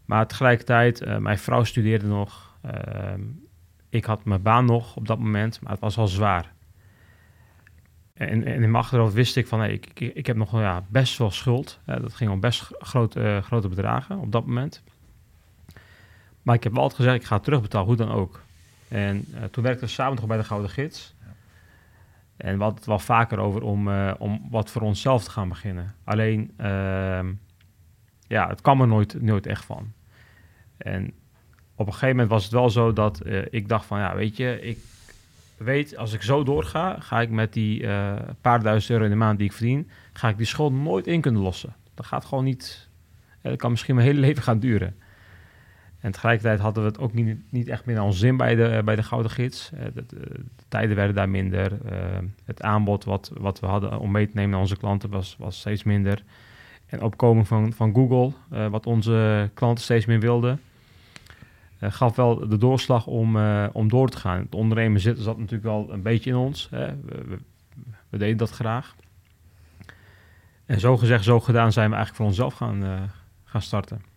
Maar 0.05 0.27
tegelijkertijd, 0.27 1.03
uh, 1.03 1.17
mijn 1.17 1.39
vrouw 1.39 1.65
studeerde 1.65 2.07
nog. 2.07 2.57
Uh, 2.67 2.73
ik 3.89 4.05
had 4.05 4.25
mijn 4.25 4.43
baan 4.43 4.65
nog 4.65 4.97
op 4.97 5.07
dat 5.07 5.19
moment, 5.19 5.61
maar 5.61 5.73
het 5.73 5.81
was 5.81 5.99
al 5.99 6.09
zwaar. 6.09 6.53
En, 8.15 8.29
en 8.29 8.45
in 8.45 8.61
mijn 8.61 8.75
achterhoofd 8.75 9.15
wist 9.15 9.37
ik 9.37 9.47
van, 9.47 9.65
ik, 9.65 10.01
ik, 10.01 10.27
heb 10.27 10.37
nog 10.37 10.53
ja, 10.53 10.85
best 10.89 11.19
wel 11.19 11.31
schuld. 11.31 11.81
Uh, 11.87 11.97
dat 12.01 12.15
ging 12.15 12.31
om 12.31 12.41
best 12.41 12.69
grote, 12.79 13.41
grote 13.45 13.69
bedragen 13.69 14.19
op 14.19 14.33
dat 14.33 14.47
moment. 14.47 14.83
Maar 16.43 16.55
ik 16.55 16.63
heb 16.63 16.73
wel 16.73 16.83
altijd 16.83 17.01
gezegd, 17.01 17.21
ik 17.21 17.27
ga 17.27 17.35
het 17.35 17.45
terugbetalen, 17.45 17.87
hoe 17.87 17.97
dan 17.97 18.11
ook. 18.11 18.41
En 18.89 19.25
toen 19.51 19.63
werkte 19.63 19.85
we 19.85 19.91
samen 19.91 20.15
nog 20.15 20.27
bij 20.27 20.37
de 20.37 20.45
Gouden 20.45 20.71
Gids. 20.71 21.16
En 22.37 22.57
we 22.57 22.63
hadden 22.63 22.79
het 22.79 22.87
wel 22.87 22.99
vaker 22.99 23.39
over 23.39 23.63
om, 23.63 23.89
uh, 23.89 24.13
om 24.19 24.47
wat 24.51 24.71
voor 24.71 24.83
onszelf 24.83 25.25
te 25.25 25.31
gaan 25.31 25.49
beginnen. 25.49 25.95
Alleen, 26.05 26.51
uh, 26.61 27.21
ja, 28.27 28.49
het 28.49 28.61
kwam 28.61 28.81
er 28.81 28.87
nooit, 28.87 29.23
nooit 29.23 29.47
echt 29.47 29.65
van. 29.65 29.93
En 30.77 31.13
op 31.75 31.87
een 31.87 31.93
gegeven 31.93 32.09
moment 32.09 32.29
was 32.29 32.45
het 32.45 32.53
wel 32.53 32.71
zo 32.71 32.93
dat 32.93 33.27
uh, 33.27 33.43
ik 33.51 33.69
dacht 33.69 33.87
van, 33.87 33.99
ja, 33.99 34.15
weet 34.15 34.37
je, 34.37 34.61
ik 34.61 34.79
weet, 35.57 35.97
als 35.97 36.13
ik 36.13 36.23
zo 36.23 36.43
doorga, 36.43 36.97
ga 37.01 37.21
ik 37.21 37.31
met 37.31 37.53
die 37.53 37.83
uh, 37.83 38.15
paar 38.41 38.63
duizend 38.63 38.91
euro 38.91 39.05
in 39.05 39.11
de 39.11 39.17
maand 39.17 39.39
die 39.39 39.47
ik 39.47 39.53
verdien, 39.53 39.91
ga 40.13 40.29
ik 40.29 40.37
die 40.37 40.47
schuld 40.47 40.73
nooit 40.73 41.07
in 41.07 41.21
kunnen 41.21 41.43
lossen. 41.43 41.75
Dat 41.95 42.07
gaat 42.07 42.25
gewoon 42.25 42.45
niet, 42.45 42.89
dat 43.43 43.57
kan 43.57 43.71
misschien 43.71 43.95
mijn 43.95 44.07
hele 44.07 44.21
leven 44.27 44.43
gaan 44.43 44.59
duren. 44.59 44.97
En 46.07 46.13
tegelijkertijd 46.13 46.61
hadden 46.61 46.83
we 46.83 46.89
het 46.89 46.99
ook 46.99 47.13
niet, 47.13 47.39
niet 47.51 47.69
echt 47.69 47.85
meer 47.85 48.03
ons 48.03 48.19
zin 48.19 48.37
bij 48.37 48.55
de, 48.55 48.83
bij 48.85 48.97
de 48.97 49.03
Gouden 49.03 49.31
Gids. 49.31 49.71
Uh, 49.75 49.81
de, 49.85 49.93
de, 49.95 50.05
de, 50.07 50.45
tijden 50.69 50.97
werden 50.97 51.15
daar 51.15 51.29
minder. 51.29 51.73
Uh, 51.73 51.93
het 52.45 52.63
aanbod 52.63 53.05
wat, 53.05 53.31
wat 53.39 53.61
we 53.61 53.67
hadden 53.67 53.99
om 53.99 54.11
mee 54.11 54.27
te 54.27 54.33
nemen 54.35 54.51
naar 54.51 54.61
onze 54.61 54.77
klanten 54.77 55.11
was, 55.11 55.37
was 55.39 55.59
steeds 55.59 55.83
minder. 55.83 56.25
En 56.87 57.03
opkoming 57.03 57.47
van, 57.47 57.73
van 57.73 57.95
Google, 57.95 58.33
wat 58.71 58.87
onze 58.87 59.51
klanten 59.55 59.85
steeds 59.85 60.07
meer 60.07 60.21
wilden, 60.21 60.61
gaf 61.81 62.17
wel 62.17 62.49
de 62.49 62.59
doorslag 62.59 63.07
om, 63.07 63.37
om 63.73 63.89
door 63.89 64.09
te 64.09 64.17
gaan. 64.17 64.39
Het 64.39 64.55
ondernemen 64.55 65.01
zat 65.01 65.39
natuurlijk 65.39 65.63
wel 65.63 65.93
een 65.93 66.03
beetje 66.03 66.31
in 66.31 66.37
ons. 66.37 66.69
Hè. 66.71 66.87
We, 66.87 67.25
we, 67.29 67.39
we, 68.09 68.19
deden 68.19 68.37
dat 68.37 68.51
graag. 68.51 68.95
En 70.67 70.81
zo 70.81 70.97
gezegd, 70.97 71.25
zo 71.25 71.41
gedaan 71.41 71.73
zijn 71.73 71.91
we 71.91 71.97
eigenlijk 71.97 72.17
voor 72.17 72.27
onszelf 72.27 72.55
gaan, 72.55 73.11
gaan 73.45 73.63
starten. 73.63 74.16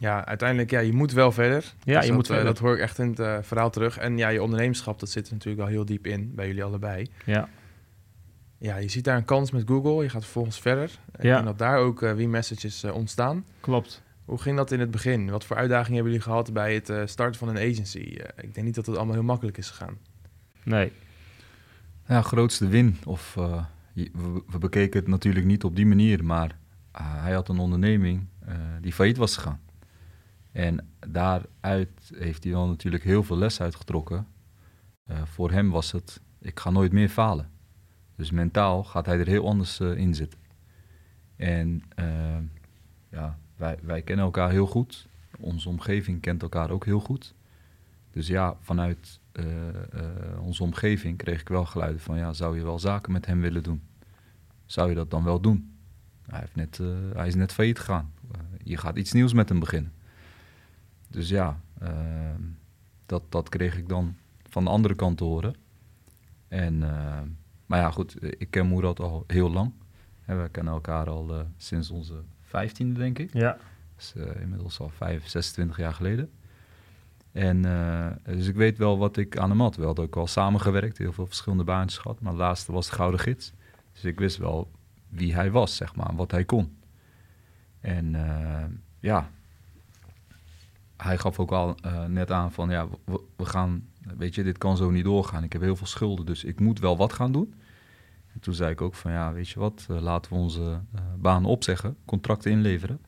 Ja, 0.00 0.24
uiteindelijk, 0.26 0.70
ja, 0.70 0.78
je 0.78 0.92
moet 0.92 1.12
wel 1.12 1.32
verder. 1.32 1.74
Ja, 1.82 1.94
dus 1.94 2.00
je 2.00 2.06
dat, 2.06 2.16
moet 2.16 2.26
verder. 2.26 2.44
dat 2.44 2.58
hoor 2.58 2.74
ik 2.74 2.80
echt 2.80 2.98
in 2.98 3.08
het 3.08 3.18
uh, 3.18 3.38
verhaal 3.42 3.70
terug. 3.70 3.98
En 3.98 4.18
ja, 4.18 4.28
je 4.28 4.42
ondernemerschap, 4.42 5.00
dat 5.00 5.10
zit 5.10 5.26
er 5.26 5.32
natuurlijk 5.32 5.62
al 5.62 5.68
heel 5.68 5.84
diep 5.84 6.06
in, 6.06 6.34
bij 6.34 6.46
jullie 6.46 6.64
allebei. 6.64 7.06
Ja. 7.24 7.48
Ja, 8.58 8.76
je 8.76 8.88
ziet 8.88 9.04
daar 9.04 9.16
een 9.16 9.24
kans 9.24 9.50
met 9.50 9.62
Google. 9.66 10.02
Je 10.02 10.08
gaat 10.08 10.22
vervolgens 10.22 10.60
verder. 10.60 10.98
En 11.12 11.26
ja. 11.26 11.42
dat 11.42 11.58
daar 11.58 11.78
ook 11.78 12.02
uh, 12.02 12.28
messages 12.28 12.84
uh, 12.84 12.94
ontstaan. 12.94 13.44
Klopt. 13.60 14.02
Hoe 14.24 14.38
ging 14.38 14.56
dat 14.56 14.70
in 14.70 14.80
het 14.80 14.90
begin? 14.90 15.30
Wat 15.30 15.44
voor 15.44 15.56
uitdagingen 15.56 15.94
hebben 15.94 16.12
jullie 16.12 16.26
gehad 16.26 16.52
bij 16.52 16.74
het 16.74 16.88
uh, 16.88 17.02
starten 17.04 17.38
van 17.38 17.48
een 17.48 17.70
agency? 17.70 17.98
ik 18.36 18.54
denk 18.54 18.66
niet 18.66 18.74
dat 18.74 18.86
het 18.86 18.96
allemaal 18.96 19.14
heel 19.14 19.22
makkelijk 19.22 19.58
is 19.58 19.70
gegaan. 19.70 19.98
Nee. 20.62 20.92
Ja, 22.06 22.22
grootste 22.22 22.68
win. 22.68 22.98
Of, 23.04 23.34
we, 23.34 24.42
we, 24.50 24.58
bekeken 24.58 25.00
het 25.00 25.08
natuurlijk 25.08 25.46
niet 25.46 25.64
op 25.64 25.76
die 25.76 25.86
manier, 25.86 26.24
maar 26.24 26.56
hij 26.92 27.32
had 27.32 27.48
een 27.48 27.58
onderneming 27.58 28.26
die 28.80 28.92
failliet 28.92 29.16
was 29.16 29.36
gegaan. 29.36 29.60
En 30.52 30.88
daaruit 31.08 32.10
heeft 32.14 32.44
hij 32.44 32.52
dan 32.52 32.68
natuurlijk 32.68 33.04
heel 33.04 33.22
veel 33.22 33.36
les 33.36 33.60
uitgetrokken. 33.60 34.26
Uh, 35.10 35.22
voor 35.24 35.50
hem 35.50 35.70
was 35.70 35.92
het, 35.92 36.20
ik 36.38 36.60
ga 36.60 36.70
nooit 36.70 36.92
meer 36.92 37.08
falen. 37.08 37.50
Dus 38.16 38.30
mentaal 38.30 38.84
gaat 38.84 39.06
hij 39.06 39.18
er 39.18 39.26
heel 39.26 39.46
anders 39.46 39.80
uh, 39.80 39.96
in 39.96 40.14
zitten. 40.14 40.38
En 41.36 41.82
uh, 41.98 42.36
ja, 43.10 43.38
wij, 43.56 43.78
wij 43.82 44.02
kennen 44.02 44.24
elkaar 44.24 44.50
heel 44.50 44.66
goed. 44.66 45.08
Onze 45.38 45.68
omgeving 45.68 46.20
kent 46.20 46.42
elkaar 46.42 46.70
ook 46.70 46.84
heel 46.84 47.00
goed. 47.00 47.34
Dus 48.10 48.26
ja, 48.26 48.56
vanuit 48.60 49.18
onze 50.40 50.62
omgeving 50.62 51.18
kreeg 51.18 51.40
ik 51.40 51.48
wel 51.48 51.64
geluiden 51.64 52.00
van... 52.00 52.16
ja, 52.16 52.32
zou 52.32 52.56
je 52.58 52.64
wel 52.64 52.78
zaken 52.78 53.12
met 53.12 53.26
hem 53.26 53.40
willen 53.40 53.62
doen? 53.62 53.82
Zou 54.66 54.88
je 54.88 54.94
dat 54.94 55.10
dan 55.10 55.24
wel 55.24 55.40
doen? 55.40 55.76
Hij, 56.26 56.40
heeft 56.40 56.54
net, 56.54 56.80
hij 57.14 57.26
is 57.26 57.34
net 57.34 57.52
failliet 57.52 57.78
gegaan. 57.78 58.12
je 58.62 58.76
gaat 58.76 58.96
iets 58.96 59.12
nieuws 59.12 59.32
met 59.32 59.48
hem 59.48 59.58
beginnen. 59.58 59.92
Dus 61.10 61.28
ja, 61.28 61.60
ehm, 61.78 62.42
dat, 63.06 63.22
dat 63.28 63.48
kreeg 63.48 63.76
ik 63.76 63.88
dan 63.88 64.16
van 64.48 64.64
de 64.64 64.70
andere 64.70 64.94
kant 64.94 65.16
te 65.16 65.24
horen. 65.24 65.54
En, 66.48 66.82
ehm, 66.82 67.28
maar 67.66 67.78
ja, 67.78 67.90
goed, 67.90 68.16
ik 68.40 68.50
ken 68.50 68.66
Moerad 68.66 69.00
al 69.00 69.24
heel 69.26 69.50
lang. 69.50 69.72
En 70.24 70.42
we 70.42 70.48
kennen 70.48 70.72
elkaar 70.72 71.08
al 71.08 71.38
uh, 71.38 71.40
sinds 71.56 71.90
onze 71.90 72.22
vijftiende, 72.40 73.00
denk 73.00 73.18
ik. 73.18 73.32
Ja. 73.32 73.56
Dus 73.96 74.14
uh, 74.16 74.40
inmiddels 74.40 74.80
al 74.80 74.88
vijf, 74.88 75.28
26 75.28 75.76
jaar 75.76 75.94
geleden. 75.94 76.30
En 77.32 77.66
uh, 77.66 78.06
dus 78.24 78.46
ik 78.46 78.54
weet 78.54 78.78
wel 78.78 78.98
wat 78.98 79.16
ik 79.16 79.38
aan 79.38 79.50
hem 79.50 79.60
had. 79.60 79.76
We 79.76 79.84
hadden 79.84 80.04
ook 80.04 80.16
al 80.16 80.26
samengewerkt, 80.26 80.98
heel 80.98 81.12
veel 81.12 81.26
verschillende 81.26 81.64
baantjes 81.64 82.00
gehad. 82.00 82.20
Maar 82.20 82.32
de 82.32 82.38
laatste 82.38 82.72
was 82.72 82.88
de 82.88 82.94
Gouden 82.94 83.20
Gids. 83.20 83.52
Dus 83.92 84.04
ik 84.04 84.18
wist 84.18 84.36
wel 84.36 84.70
wie 85.08 85.34
hij 85.34 85.50
was, 85.50 85.76
zeg 85.76 85.96
maar, 85.96 86.16
wat 86.16 86.30
hij 86.30 86.44
kon. 86.44 86.78
En 87.80 88.16
ja, 89.00 89.30
hij 91.02 91.18
gaf 91.18 91.38
ook 91.38 91.52
al 91.52 91.74
uh, 91.86 92.04
net 92.04 92.30
aan 92.30 92.52
van 92.52 92.70
ja, 92.70 92.86
we, 93.36 93.44
gaan, 93.44 93.88
weet 94.16 94.34
je, 94.34 94.42
dit 94.42 94.58
kan 94.58 94.76
zo 94.76 94.90
niet 94.90 95.04
doorgaan. 95.04 95.44
Ik 95.44 95.52
heb 95.52 95.62
heel 95.62 95.76
veel 95.76 95.86
schulden, 95.86 96.26
dus 96.26 96.44
ik 96.44 96.60
moet 96.60 96.78
wel 96.78 96.96
wat 96.96 97.12
gaan 97.12 97.32
doen. 97.32 97.54
En 98.32 98.40
toen 98.40 98.54
zei 98.54 98.70
ik 98.70 98.80
ook 98.80 98.94
van 98.94 99.12
ja, 99.12 99.32
weet 99.32 99.48
je 99.48 99.58
wat, 99.58 99.86
uh, 99.90 100.00
laten 100.00 100.32
we 100.32 100.38
onze 100.38 100.60
uh, 100.60 101.00
baan 101.18 101.44
opzeggen, 101.44 101.96
contracten 102.04 102.50
inleveren 102.50 103.00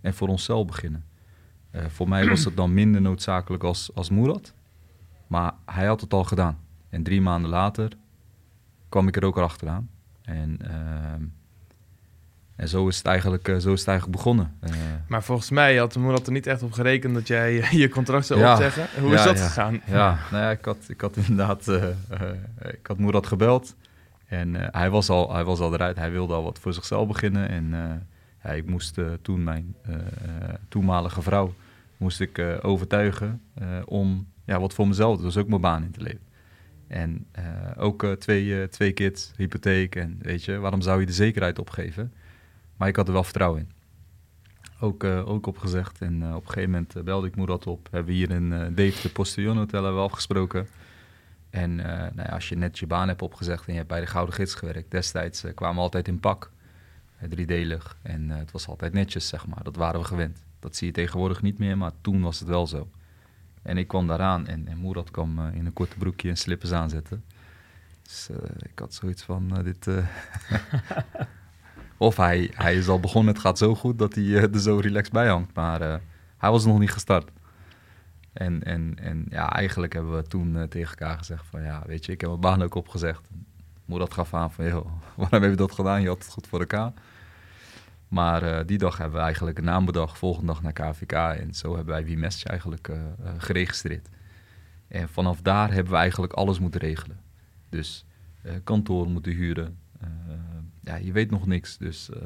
en 0.00 0.14
voor 0.14 0.28
onszelf 0.28 0.66
beginnen. 0.66 1.04
voor 1.72 2.08
mij 2.08 2.28
was 2.28 2.44
het 2.44 2.56
dan 2.56 2.74
minder 2.74 3.00
noodzakelijk 3.00 3.62
als, 3.62 3.90
als 3.94 4.10
Moerad, 4.10 4.54
maar 5.26 5.54
hij 5.64 5.86
had 5.86 6.00
het 6.00 6.12
al 6.12 6.24
gedaan. 6.24 6.58
En 6.88 7.02
drie 7.02 7.20
maanden 7.20 7.50
later 7.50 7.90
kwam 8.88 9.08
ik 9.08 9.16
er 9.16 9.24
ook 9.24 9.38
achteraan. 9.38 9.90
En 10.22 10.58
ehm, 10.60 11.24
en 12.56 12.68
zo 12.68 12.88
is 12.88 12.96
het 12.96 13.06
eigenlijk, 13.06 13.48
uh, 13.48 13.56
zo 13.56 13.72
is 13.72 13.78
het 13.78 13.88
eigenlijk 13.88 14.18
begonnen. 14.18 14.58
Uh, 14.64 14.70
maar 15.08 15.22
volgens 15.22 15.50
mij 15.50 15.76
had 15.76 15.92
de 15.92 15.98
moeder 15.98 16.26
er 16.26 16.32
niet 16.32 16.46
echt 16.46 16.62
op 16.62 16.72
gerekend 16.72 17.14
dat 17.14 17.26
jij 17.26 17.66
je 17.70 17.88
contract 17.88 18.26
zou 18.26 18.40
ja, 18.40 18.52
opzeggen. 18.52 18.86
Hoe 19.00 19.14
is 19.14 19.22
dat 19.22 19.38
ja. 19.38 19.46
gegaan? 19.46 19.80
Ja, 19.86 20.18
nou 20.30 20.42
ja, 20.42 20.50
ik 20.50 20.64
had, 20.64 20.76
ik 20.88 21.00
had 21.00 21.16
inderdaad, 21.16 21.68
uh, 21.68 21.84
ik 22.70 22.86
had 23.12 23.26
gebeld. 23.26 23.74
En 24.26 24.54
hij, 24.54 24.90
was 24.90 25.08
al, 25.08 25.32
hij 25.32 25.44
was 25.44 25.60
al 25.60 25.74
eruit, 25.74 25.96
hij 25.96 26.10
wilde 26.10 26.34
al 26.34 26.42
wat 26.42 26.58
voor 26.58 26.72
zichzelf 26.72 27.08
beginnen. 27.08 27.48
En 27.48 27.70
ja, 28.42 28.50
ik 28.50 28.66
moest 28.66 28.98
toen 29.22 29.44
mijn 29.44 29.74
toenmalige 30.68 31.22
vrouw 31.22 31.54
moest 31.96 32.20
ik, 32.20 32.42
overtuigen 32.62 33.42
om 33.84 34.26
ja, 34.44 34.60
wat 34.60 34.74
voor 34.74 34.88
mezelf, 34.88 35.20
dus 35.20 35.36
ook 35.36 35.48
mijn 35.48 35.60
baan 35.60 35.82
in 35.82 35.90
te 35.90 36.00
leven. 36.00 36.26
En 36.88 37.26
ook 37.76 38.06
twee, 38.18 38.68
twee 38.68 38.92
kids, 38.92 39.32
hypotheek 39.36 39.94
en 39.96 40.18
weet 40.22 40.44
je, 40.44 40.58
waarom 40.58 40.80
zou 40.80 41.00
je 41.00 41.06
de 41.06 41.12
zekerheid 41.12 41.58
opgeven? 41.58 42.12
Maar 42.76 42.88
ik 42.88 42.96
had 42.96 43.06
er 43.06 43.12
wel 43.12 43.24
vertrouwen 43.24 43.60
in. 43.60 43.70
Ook, 44.80 45.04
uh, 45.04 45.28
ook 45.28 45.46
opgezegd. 45.46 46.00
En 46.00 46.22
uh, 46.22 46.34
op 46.34 46.42
een 46.42 46.48
gegeven 46.48 46.70
moment 46.70 46.96
uh, 46.96 47.02
belde 47.02 47.26
ik 47.26 47.36
Moerat 47.36 47.66
op. 47.66 47.88
Hebben 47.90 48.10
we 48.10 48.16
hier 48.16 48.30
in 48.30 48.52
uh, 48.52 48.66
Deventer 48.70 49.10
Postillon 49.10 49.56
Hotel 49.56 49.82
hebben 49.82 50.00
we 50.00 50.08
afgesproken. 50.08 50.68
En 51.50 51.74
nou 51.74 52.12
ja, 52.16 52.24
als 52.24 52.48
je 52.48 52.56
net 52.56 52.78
je 52.78 52.86
baan 52.86 53.08
hebt 53.08 53.22
opgezegd 53.22 53.66
en 53.66 53.72
je 53.72 53.78
hebt 53.78 53.90
bij 53.90 54.00
de 54.00 54.06
Gouden 54.06 54.34
Gids 54.34 54.54
gewerkt. 54.54 54.90
Destijds 54.90 55.44
kwamen 55.54 55.76
we 55.76 55.82
altijd 55.82 56.08
in 56.08 56.20
pak. 56.20 56.50
driedelig. 57.28 57.96
En 58.02 58.30
het 58.30 58.50
was 58.50 58.68
altijd 58.68 58.92
netjes, 58.92 59.28
zeg 59.28 59.46
maar. 59.46 59.62
Dat 59.62 59.76
waren 59.76 60.00
we 60.00 60.06
gewend. 60.06 60.42
Dat 60.58 60.76
zie 60.76 60.86
je 60.86 60.92
tegenwoordig 60.92 61.42
niet 61.42 61.58
meer, 61.58 61.78
maar 61.78 61.92
toen 62.00 62.22
was 62.22 62.38
het 62.38 62.48
wel 62.48 62.66
zo. 62.66 62.88
En 63.62 63.78
ik 63.78 63.88
kwam 63.88 64.06
daaraan 64.06 64.46
en, 64.46 64.68
en 64.68 64.78
Moerat 64.78 65.10
kwam 65.10 65.38
in 65.38 65.66
een 65.66 65.72
korte 65.72 65.96
broekje 65.96 66.28
en 66.28 66.36
slippers 66.36 66.72
aanzetten. 66.72 67.24
Dus 68.02 68.28
ik 68.58 68.78
had 68.78 68.94
zoiets 68.94 69.22
van, 69.22 69.60
dit... 69.64 69.86
Of 71.96 72.16
hij, 72.16 72.50
hij 72.54 72.76
is 72.76 72.88
al 72.88 73.00
begonnen, 73.00 73.32
het 73.32 73.42
gaat 73.42 73.58
zo 73.58 73.74
goed 73.74 73.98
dat 73.98 74.14
hij 74.14 74.24
uh, 74.24 74.54
er 74.54 74.60
zo 74.60 74.78
relaxed 74.78 75.12
bij 75.12 75.28
hangt. 75.28 75.54
Maar 75.54 75.82
uh, 75.82 75.94
hij 76.38 76.50
was 76.50 76.64
nog 76.64 76.78
niet 76.78 76.90
gestart. 76.90 77.30
En, 78.32 78.62
en, 78.62 78.94
en 79.00 79.26
ja, 79.28 79.52
eigenlijk 79.52 79.92
hebben 79.92 80.16
we 80.16 80.22
toen 80.22 80.56
uh, 80.56 80.62
tegen 80.62 80.88
elkaar 80.98 81.18
gezegd 81.18 81.44
van... 81.50 81.62
ja, 81.62 81.82
weet 81.86 82.04
je, 82.06 82.12
ik 82.12 82.20
heb 82.20 82.30
mijn 82.30 82.40
baan 82.40 82.62
ook 82.62 82.74
opgezegd. 82.74 83.28
Moeder 83.84 84.08
dat 84.08 84.16
gaf 84.16 84.34
aan 84.34 84.52
van, 84.52 84.64
joh, 84.64 84.86
waarom 85.16 85.42
heb 85.42 85.50
je 85.50 85.56
dat 85.56 85.72
gedaan? 85.72 86.02
Je 86.02 86.08
had 86.08 86.24
het 86.24 86.32
goed 86.32 86.46
voor 86.46 86.60
elkaar. 86.60 86.92
Maar 88.08 88.66
die 88.66 88.78
dag 88.78 88.98
hebben 88.98 89.16
we 89.16 89.24
eigenlijk 89.24 89.58
een 89.58 90.08
volgende 90.08 90.46
dag 90.46 90.62
naar 90.62 90.72
KVK. 90.72 91.12
En 91.12 91.54
zo 91.54 91.76
hebben 91.76 91.94
wij 91.94 92.16
Message 92.16 92.48
eigenlijk 92.48 92.90
geregistreerd. 93.36 94.08
En 94.88 95.08
vanaf 95.08 95.40
daar 95.42 95.72
hebben 95.72 95.92
we 95.92 95.98
eigenlijk 95.98 96.32
alles 96.32 96.58
moeten 96.58 96.80
regelen. 96.80 97.20
Dus 97.68 98.04
kantoor 98.64 99.08
moeten 99.08 99.32
huren, 99.32 99.78
ja, 100.86 100.96
je 100.96 101.12
weet 101.12 101.30
nog 101.30 101.46
niks. 101.46 101.78
Dus 101.78 102.10
uh, 102.10 102.16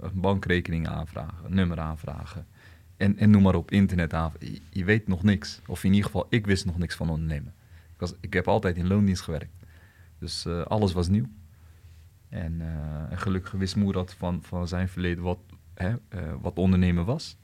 een 0.00 0.20
bankrekening 0.20 0.88
aanvragen, 0.88 1.54
nummer 1.54 1.80
aanvragen. 1.80 2.46
En, 2.96 3.18
en 3.18 3.30
noem 3.30 3.42
maar 3.42 3.54
op, 3.54 3.70
internet 3.70 4.14
aanvragen. 4.14 4.58
Je, 4.70 4.84
weet 4.84 5.06
nog 5.08 5.22
niks. 5.22 5.60
Of 5.66 5.84
in 5.84 5.90
ieder 5.90 6.06
geval, 6.06 6.26
ik 6.28 6.46
wist 6.46 6.64
nog 6.64 6.78
niks 6.78 6.94
van 6.94 7.10
ondernemen. 7.10 7.54
Ik, 7.92 8.00
was, 8.00 8.14
ik 8.20 8.32
heb 8.32 8.48
altijd 8.48 8.76
in 8.76 8.86
loondienst 8.86 9.22
gewerkt. 9.22 9.52
Dus 10.18 10.46
uh, 10.46 10.62
alles 10.62 10.92
was 10.92 11.08
nieuw. 11.08 11.28
En, 12.28 12.60
en 13.10 13.18
gelukkig 13.18 13.52
wist 13.52 13.76
Moerad 13.76 14.14
van, 14.14 14.42
van 14.42 14.68
zijn 14.68 14.88
verleden 14.88 15.24
wat, 15.24 15.38
hè, 15.74 15.94
wat 16.40 16.58
ondernemen 16.58 17.04
was. 17.04 17.36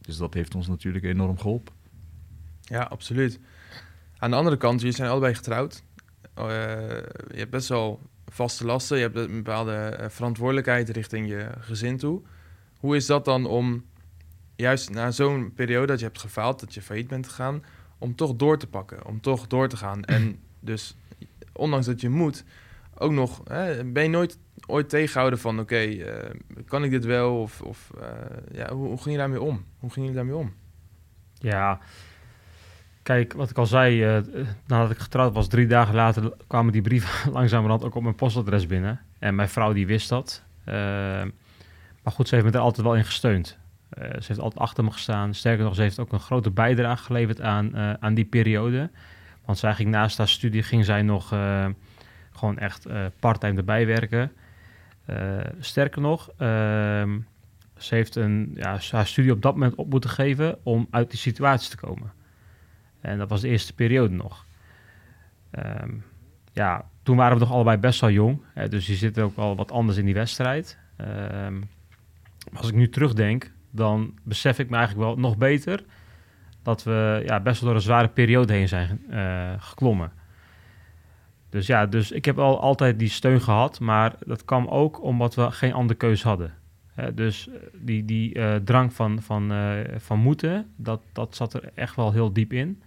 Dus 0.00 0.16
dat 0.16 0.34
heeft 0.34 0.54
ons 0.54 0.68
natuurlijk 0.68 1.04
enorm 1.04 1.38
geholpen. 1.38 1.74
Ja, 2.60 2.82
absoluut. 2.82 3.40
Aan 4.18 4.30
de 4.30 4.36
andere 4.36 4.56
kant, 4.56 4.80
jullie 4.80 4.96
zijn 4.96 5.10
allebei 5.10 5.34
getrouwd. 5.34 5.82
je 6.34 7.04
hebt 7.28 7.50
best 7.50 7.68
wel 7.68 8.00
vaste 8.34 8.64
lasten, 8.64 8.96
je 8.96 9.02
hebt 9.02 9.16
een 9.16 9.42
bepaalde 9.42 9.72
eh, 9.72 10.08
verantwoordelijkheid 10.08 10.88
richting 10.88 11.28
je 11.28 11.48
gezin 11.58 11.96
toe. 11.96 12.22
Hoe 12.76 12.96
is 12.96 13.06
dat 13.06 13.24
dan 13.24 13.46
om, 13.46 13.84
juist 14.56 14.90
na 14.90 15.10
zo'n 15.10 15.52
periode 15.54 15.86
dat 15.86 15.98
je 15.98 16.04
hebt 16.04 16.18
gefaald, 16.18 16.60
dat 16.60 16.74
je 16.74 16.82
failliet 16.82 17.08
bent 17.08 17.28
gegaan, 17.28 17.64
om 17.98 18.14
toch 18.14 18.36
door 18.36 18.58
te 18.58 18.66
pakken, 18.66 19.06
om 19.06 19.20
toch 19.20 19.46
door 19.46 19.68
te 19.68 19.76
gaan? 19.76 20.04
En 20.04 20.38
dus, 20.60 20.96
ondanks 21.52 21.86
dat 21.86 22.00
je 22.00 22.08
moet, 22.08 22.44
ook 22.94 23.12
nog, 23.12 23.40
hè, 23.44 23.84
ben 23.84 24.02
je 24.02 24.08
nooit 24.08 24.38
ooit 24.66 24.88
tegengehouden 24.88 25.38
van, 25.38 25.60
oké, 25.60 25.84
uh, 25.84 26.06
kan 26.66 26.84
ik 26.84 26.90
dit 26.90 27.04
wel? 27.04 27.40
Of, 27.40 27.60
of 27.60 27.90
uh, 27.98 28.08
ja, 28.52 28.72
hoe, 28.72 28.86
hoe, 28.86 28.96
ging 28.96 29.10
je 29.10 29.20
daarmee 29.20 29.40
om? 29.40 29.64
Hoe 29.78 29.90
ging 29.90 30.06
je 30.06 30.12
daarmee 30.12 30.36
om? 30.36 30.54
Ja, 31.34 31.80
Kijk, 33.04 33.32
wat 33.32 33.50
ik 33.50 33.58
al 33.58 33.66
zei, 33.66 34.16
uh, 34.16 34.22
nadat 34.66 34.90
ik 34.90 34.98
getrouwd 34.98 35.34
was, 35.34 35.48
drie 35.48 35.66
dagen 35.66 35.94
later 35.94 36.32
kwamen 36.46 36.72
die 36.72 36.82
brieven 36.82 37.32
langzamerhand 37.38 37.84
ook 37.84 37.94
op 37.94 38.02
mijn 38.02 38.14
postadres 38.14 38.66
binnen. 38.66 39.00
En 39.18 39.34
mijn 39.34 39.48
vrouw 39.48 39.72
die 39.72 39.86
wist 39.86 40.08
dat. 40.08 40.42
Uh, 40.68 40.74
maar 42.02 42.12
goed, 42.12 42.28
ze 42.28 42.34
heeft 42.34 42.46
me 42.46 42.52
er 42.52 42.58
altijd 42.58 42.86
wel 42.86 42.96
in 42.96 43.04
gesteund. 43.04 43.58
Uh, 43.98 44.04
ze 44.04 44.24
heeft 44.26 44.40
altijd 44.40 44.62
achter 44.62 44.84
me 44.84 44.90
gestaan. 44.90 45.34
Sterker 45.34 45.64
nog, 45.64 45.74
ze 45.74 45.82
heeft 45.82 45.98
ook 45.98 46.12
een 46.12 46.20
grote 46.20 46.50
bijdrage 46.50 47.04
geleverd 47.04 47.40
aan, 47.40 47.76
aan 48.00 48.14
die 48.14 48.24
periode. 48.24 48.90
Want 49.44 49.58
zij 49.58 49.74
ging 49.74 49.90
naast 49.90 50.18
haar 50.18 50.28
studie, 50.28 50.62
ging 50.62 50.84
zij 50.84 51.02
nog 51.02 51.28
gewoon 52.32 52.58
echt 52.58 52.86
parttime 53.18 53.56
erbij 53.56 53.86
werken. 53.86 54.32
sterker 55.60 56.00
nog, 56.00 56.30
ehm, 56.38 57.18
ze 57.78 57.94
heeft 57.94 58.16
een, 58.16 58.52
ja, 58.54 58.78
haar 58.90 59.06
studie 59.06 59.32
op 59.32 59.42
dat 59.42 59.52
moment 59.52 59.74
op 59.74 59.90
moeten 59.90 60.10
geven 60.10 60.58
om 60.62 60.86
uit 60.90 61.10
die 61.10 61.18
situatie 61.18 61.70
te 61.70 61.76
komen. 61.76 62.22
En 63.04 63.18
dat 63.18 63.28
was 63.28 63.40
de 63.40 63.48
eerste 63.48 63.74
periode 63.74 64.14
nog. 64.14 64.44
Um, 65.58 66.04
ja, 66.52 66.84
toen 67.02 67.16
waren 67.16 67.38
we 67.38 67.44
nog 67.44 67.52
allebei 67.52 67.76
best 67.76 68.00
wel 68.00 68.10
jong. 68.10 68.40
Hè, 68.52 68.68
dus 68.68 68.86
je 68.86 68.94
zit 68.94 69.20
ook 69.20 69.36
al 69.36 69.56
wat 69.56 69.72
anders 69.72 69.98
in 69.98 70.04
die 70.04 70.14
wedstrijd. 70.14 70.78
Um, 71.44 71.68
als 72.52 72.68
ik 72.68 72.74
nu 72.74 72.88
terugdenk, 72.88 73.52
dan 73.70 74.14
besef 74.22 74.58
ik 74.58 74.70
me 74.70 74.76
eigenlijk 74.76 75.06
wel 75.06 75.18
nog 75.18 75.36
beter 75.36 75.84
dat 76.62 76.82
we 76.82 77.22
ja, 77.26 77.40
best 77.40 77.60
wel 77.60 77.68
door 77.68 77.78
een 77.78 77.84
zware 77.84 78.08
periode 78.08 78.52
heen 78.52 78.68
zijn 78.68 79.00
uh, 79.10 79.52
geklommen. 79.58 80.12
Dus 81.48 81.66
ja, 81.66 81.86
dus 81.86 82.10
ik 82.10 82.24
heb 82.24 82.38
al 82.38 82.60
altijd 82.60 82.98
die 82.98 83.08
steun 83.08 83.40
gehad, 83.40 83.80
maar 83.80 84.14
dat 84.26 84.44
kwam 84.44 84.66
ook 84.66 85.02
omdat 85.02 85.34
we 85.34 85.50
geen 85.50 85.72
andere 85.72 85.98
keus 85.98 86.22
hadden. 86.22 86.54
dus 87.14 87.48
die, 87.72 88.04
die 88.04 88.34
uh, 88.34 88.54
drang 88.54 88.92
van, 88.92 89.22
van, 89.22 89.52
van 89.96 90.18
moeten, 90.18 90.72
dat, 90.76 91.00
dat 91.12 91.36
zat 91.36 91.54
er 91.54 91.70
echt 91.74 91.96
wel 91.96 92.12
heel 92.12 92.32
diep 92.32 92.52
in. 92.52 92.82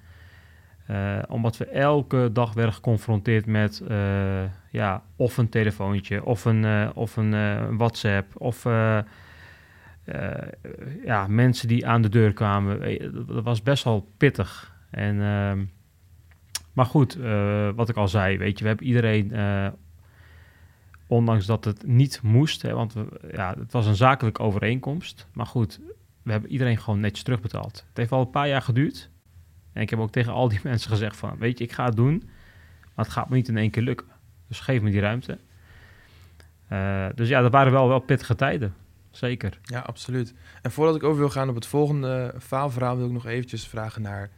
Uh, 0.91 1.19
omdat 1.27 1.57
we 1.57 1.65
elke 1.65 2.29
dag 2.33 2.53
werden 2.53 2.73
geconfronteerd 2.73 3.45
met 3.45 3.83
uh, 3.89 4.43
ja, 4.71 5.03
of 5.15 5.37
een 5.37 5.49
telefoontje, 5.49 6.23
of 6.25 6.45
een, 6.45 6.63
uh, 6.63 6.89
of 6.93 7.17
een 7.17 7.77
WhatsApp, 7.77 8.41
of 8.41 8.63
ja, 11.03 11.27
mensen 11.27 11.67
die 11.67 11.87
aan 11.87 12.01
de 12.01 12.09
deur 12.09 12.33
kwamen. 12.33 12.79
Dat 13.27 13.43
was 13.43 13.63
best 13.63 13.83
wel 13.83 14.09
pittig. 14.17 14.75
En, 14.89 15.21
ehm, 15.21 15.65
maar 16.73 16.85
goed, 16.85 17.17
wat 17.75 17.89
ik 17.89 17.95
al 17.95 18.07
zei, 18.07 18.37
weet 18.37 18.57
je, 18.57 18.63
we 18.63 18.69
hebben 18.69 18.87
iedereen 18.87 19.31
ondanks 21.07 21.45
dat 21.45 21.65
het 21.65 21.87
niet 21.87 22.21
moest, 22.23 22.61
hè, 22.61 22.73
want 22.73 22.93
we, 22.93 23.07
ja, 23.31 23.55
het 23.59 23.71
was 23.71 23.85
een 23.85 23.95
zakelijke 23.95 24.41
overeenkomst. 24.41 25.27
Maar 25.33 25.45
goed, 25.45 25.79
we 26.23 26.31
hebben 26.31 26.51
iedereen 26.51 26.77
gewoon 26.77 26.99
netjes 26.99 27.23
terugbetaald. 27.23 27.85
Het 27.87 27.97
heeft 27.97 28.11
al 28.11 28.21
een 28.21 28.29
paar 28.29 28.47
jaar 28.47 28.61
geduurd. 28.61 29.09
En 29.77 29.83
ik 29.83 29.89
heb 29.89 29.99
ook 29.99 30.11
tegen 30.11 30.33
al 30.33 30.49
die 30.49 30.59
mensen 30.71 30.89
gezegd 30.89 31.17
van, 31.17 31.37
weet 31.37 31.57
je, 31.57 31.63
ik 31.63 31.71
ga 31.71 31.85
het 31.85 31.95
doen, 31.95 32.23
maar 32.95 33.05
het 33.05 33.13
gaat 33.13 33.29
me 33.29 33.35
niet 33.35 33.47
in 33.47 33.57
één 33.57 33.69
keer 33.69 33.83
lukken. 33.83 34.07
Dus 34.47 34.59
geef 34.59 34.81
me 34.81 34.91
die 34.91 34.99
ruimte. 34.99 35.37
Uh, 36.71 37.05
dus 37.15 37.27
ja, 37.29 37.41
dat 37.41 37.51
waren 37.51 37.71
wel, 37.71 37.87
wel 37.87 37.99
pittige 37.99 38.35
tijden. 38.35 38.73
Zeker. 39.11 39.59
Ja, 39.63 39.79
absoluut. 39.79 40.33
En 40.61 40.71
voordat 40.71 40.95
ik 40.95 41.03
over 41.03 41.19
wil 41.19 41.29
gaan 41.29 41.49
op 41.49 41.55
het 41.55 41.65
volgende 41.65 42.33
faalverhaal, 42.39 42.97
wil 42.97 43.05
ik 43.05 43.11
nog 43.11 43.25
eventjes 43.25 43.67
vragen 43.67 44.01
naar 44.01 44.29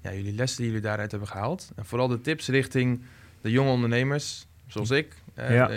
ja, 0.00 0.12
jullie 0.12 0.34
lessen 0.34 0.56
die 0.58 0.66
jullie 0.66 0.82
daaruit 0.82 1.10
hebben 1.10 1.28
gehaald. 1.28 1.72
En 1.76 1.84
vooral 1.84 2.08
de 2.08 2.20
tips 2.20 2.48
richting 2.48 3.02
de 3.40 3.50
jonge 3.50 3.70
ondernemers, 3.70 4.46
zoals 4.66 4.90
ik. 4.90 5.14
Uh, 5.38 5.54
ja. 5.54 5.70
uh, 5.70 5.76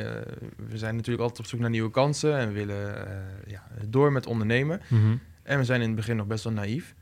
we 0.56 0.78
zijn 0.78 0.96
natuurlijk 0.96 1.22
altijd 1.22 1.40
op 1.40 1.46
zoek 1.46 1.60
naar 1.60 1.70
nieuwe 1.70 1.92
kansen 1.92 2.38
en 2.38 2.48
we 2.48 2.54
willen 2.54 3.08
ja, 3.48 3.64
door 3.88 4.12
met 4.12 4.26
ondernemen. 4.26 4.82
Mm 4.88 5.02
-hmm. 5.02 5.20
En 5.44 5.58
we 5.58 5.64
zijn 5.64 5.82
in 5.82 5.88
het 5.88 5.96
begin 5.96 6.16
nog 6.16 6.28
best 6.28 6.44
wel 6.44 6.54
naïef. 6.54 6.96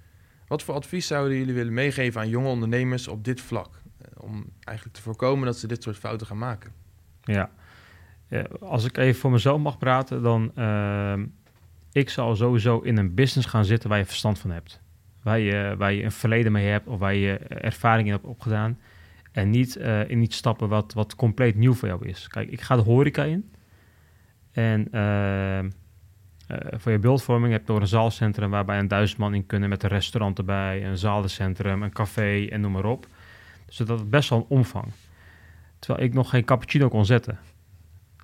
Wat 0.50 0.64
voor 0.64 0.76
advies 0.76 1.08
zouden 1.08 1.38
jullie 1.38 1.54
willen 1.54 1.74
meegeven 1.74 2.22
aan 2.22 2.30
jonge 2.30 2.48
ondernemers 2.48 3.08
op 3.08 3.24
dit 3.24 3.42
vlak? 3.42 3.82
Om 4.18 4.46
eigenlijk 4.60 4.98
te 4.98 5.04
voorkomen 5.04 5.46
dat 5.46 5.58
ze 5.58 5.68
dit 5.68 5.84
soort 5.84 5.98
fouten 5.98 6.28
gaan 6.28 6.38
maken. 6.38 6.72
Ja, 7.22 7.52
ja 8.28 8.42
als 8.60 8.86
ik 8.86 8.98
even 8.98 9.20
voor 9.20 9.32
mezelf 9.32 9.62
mag 9.62 9.78
praten, 9.78 10.22
dan 10.22 10.52
uh, 10.58 11.14
ik 11.92 12.10
zou 12.10 12.36
sowieso 12.36 12.80
in 12.80 12.98
een 12.98 13.14
business 13.14 13.48
gaan 13.48 13.66
zitten 13.66 13.90
waar 13.90 13.98
je 13.98 14.06
verstand 14.06 14.40
van 14.40 14.52
hebt. 14.52 14.82
Waar 15.24 15.40
je, 15.40 15.76
waar 15.78 15.94
je 15.94 16.04
een 16.04 16.12
verleden 16.12 16.52
mee 16.52 16.68
hebt 16.68 16.88
of 16.88 17.00
waar 17.00 17.16
je 17.16 17.38
ervaring 17.38 18.08
in 18.08 18.14
hebt 18.14 18.26
opgedaan. 18.26 18.80
En 19.32 19.50
niet 19.50 19.76
in 20.08 20.22
iets 20.22 20.38
stappen 20.38 20.70
wat, 20.70 20.94
wat 20.94 21.16
compleet 21.16 21.56
nieuw 21.56 21.74
voor 21.74 21.88
jou 21.88 22.08
is. 22.08 22.28
Kijk, 22.28 22.50
ik 22.50 22.62
ga 22.62 22.76
de 22.76 22.82
horeca 22.82 23.24
in. 23.24 23.52
En 24.52 24.88
voor 26.72 26.92
je 26.92 27.00
beeldvorming 27.00 27.52
heb 27.52 27.66
je 27.66 27.72
nog 27.72 27.82
een 27.82 27.88
zaalcentrum 27.88 28.50
waarbij 28.50 28.80
een 28.80 28.88
duizend 28.88 29.20
man 29.20 29.34
in 29.34 29.46
kunnen 29.46 29.70
met 29.70 29.84
een 29.84 29.90
restaurant 29.90 30.38
erbij, 30.38 30.86
een 30.86 30.98
zalencentrum, 30.98 31.84
een 31.84 31.92
café 31.92 32.46
en 32.46 32.62
noem 32.62 32.72
maar 32.72 32.86
op. 32.86 33.08
Dus 33.66 33.78
dat 33.78 34.00
is 34.00 34.10
best 34.10 34.30
wel 34.30 34.40
een 34.40 34.46
omvang. 34.58 34.86
Terwijl 35.80 36.06
ik 36.06 36.14
nog 36.14 36.30
geen 36.30 36.46
cappuccino 36.46 36.90
kon 36.90 37.06
zetten. 37.06 37.40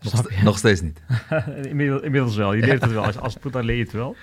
Nog, 0.02 0.42
nog 0.44 0.58
steeds 0.58 0.82
niet. 0.82 1.02
inmiddels, 1.70 2.02
inmiddels, 2.02 2.36
wel. 2.36 2.54
Je 2.54 2.66
leert 2.66 2.82
het 2.82 2.92
wel. 2.92 3.06
Als, 3.06 3.18
als 3.18 3.34
het 3.34 3.44
moet, 3.44 3.54
dan 3.54 3.66
leer 3.66 3.76
je 3.76 3.84
het 3.84 3.92
wel. 3.92 4.16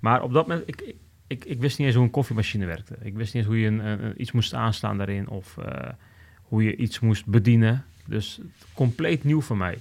Maar 0.00 0.22
op 0.22 0.32
dat 0.32 0.46
moment, 0.46 0.68
ik, 0.68 0.94
ik, 1.26 1.44
ik, 1.44 1.60
wist 1.60 1.78
niet 1.78 1.86
eens 1.86 1.96
hoe 1.96 2.04
een 2.04 2.10
koffiemachine 2.10 2.66
werkte. 2.66 2.96
Ik 3.00 3.14
wist 3.14 3.34
niet 3.34 3.42
eens 3.42 3.52
hoe 3.52 3.60
je 3.60 3.66
een, 3.66 3.86
een, 3.86 4.20
iets 4.20 4.32
moest 4.32 4.54
aanslaan 4.54 4.98
daarin 4.98 5.28
of 5.28 5.56
uh, 5.58 5.66
hoe 6.42 6.62
je 6.62 6.76
iets 6.76 7.00
moest 7.00 7.26
bedienen. 7.26 7.84
Dus 8.06 8.40
compleet 8.74 9.24
nieuw 9.24 9.40
voor 9.40 9.56
mij. 9.56 9.78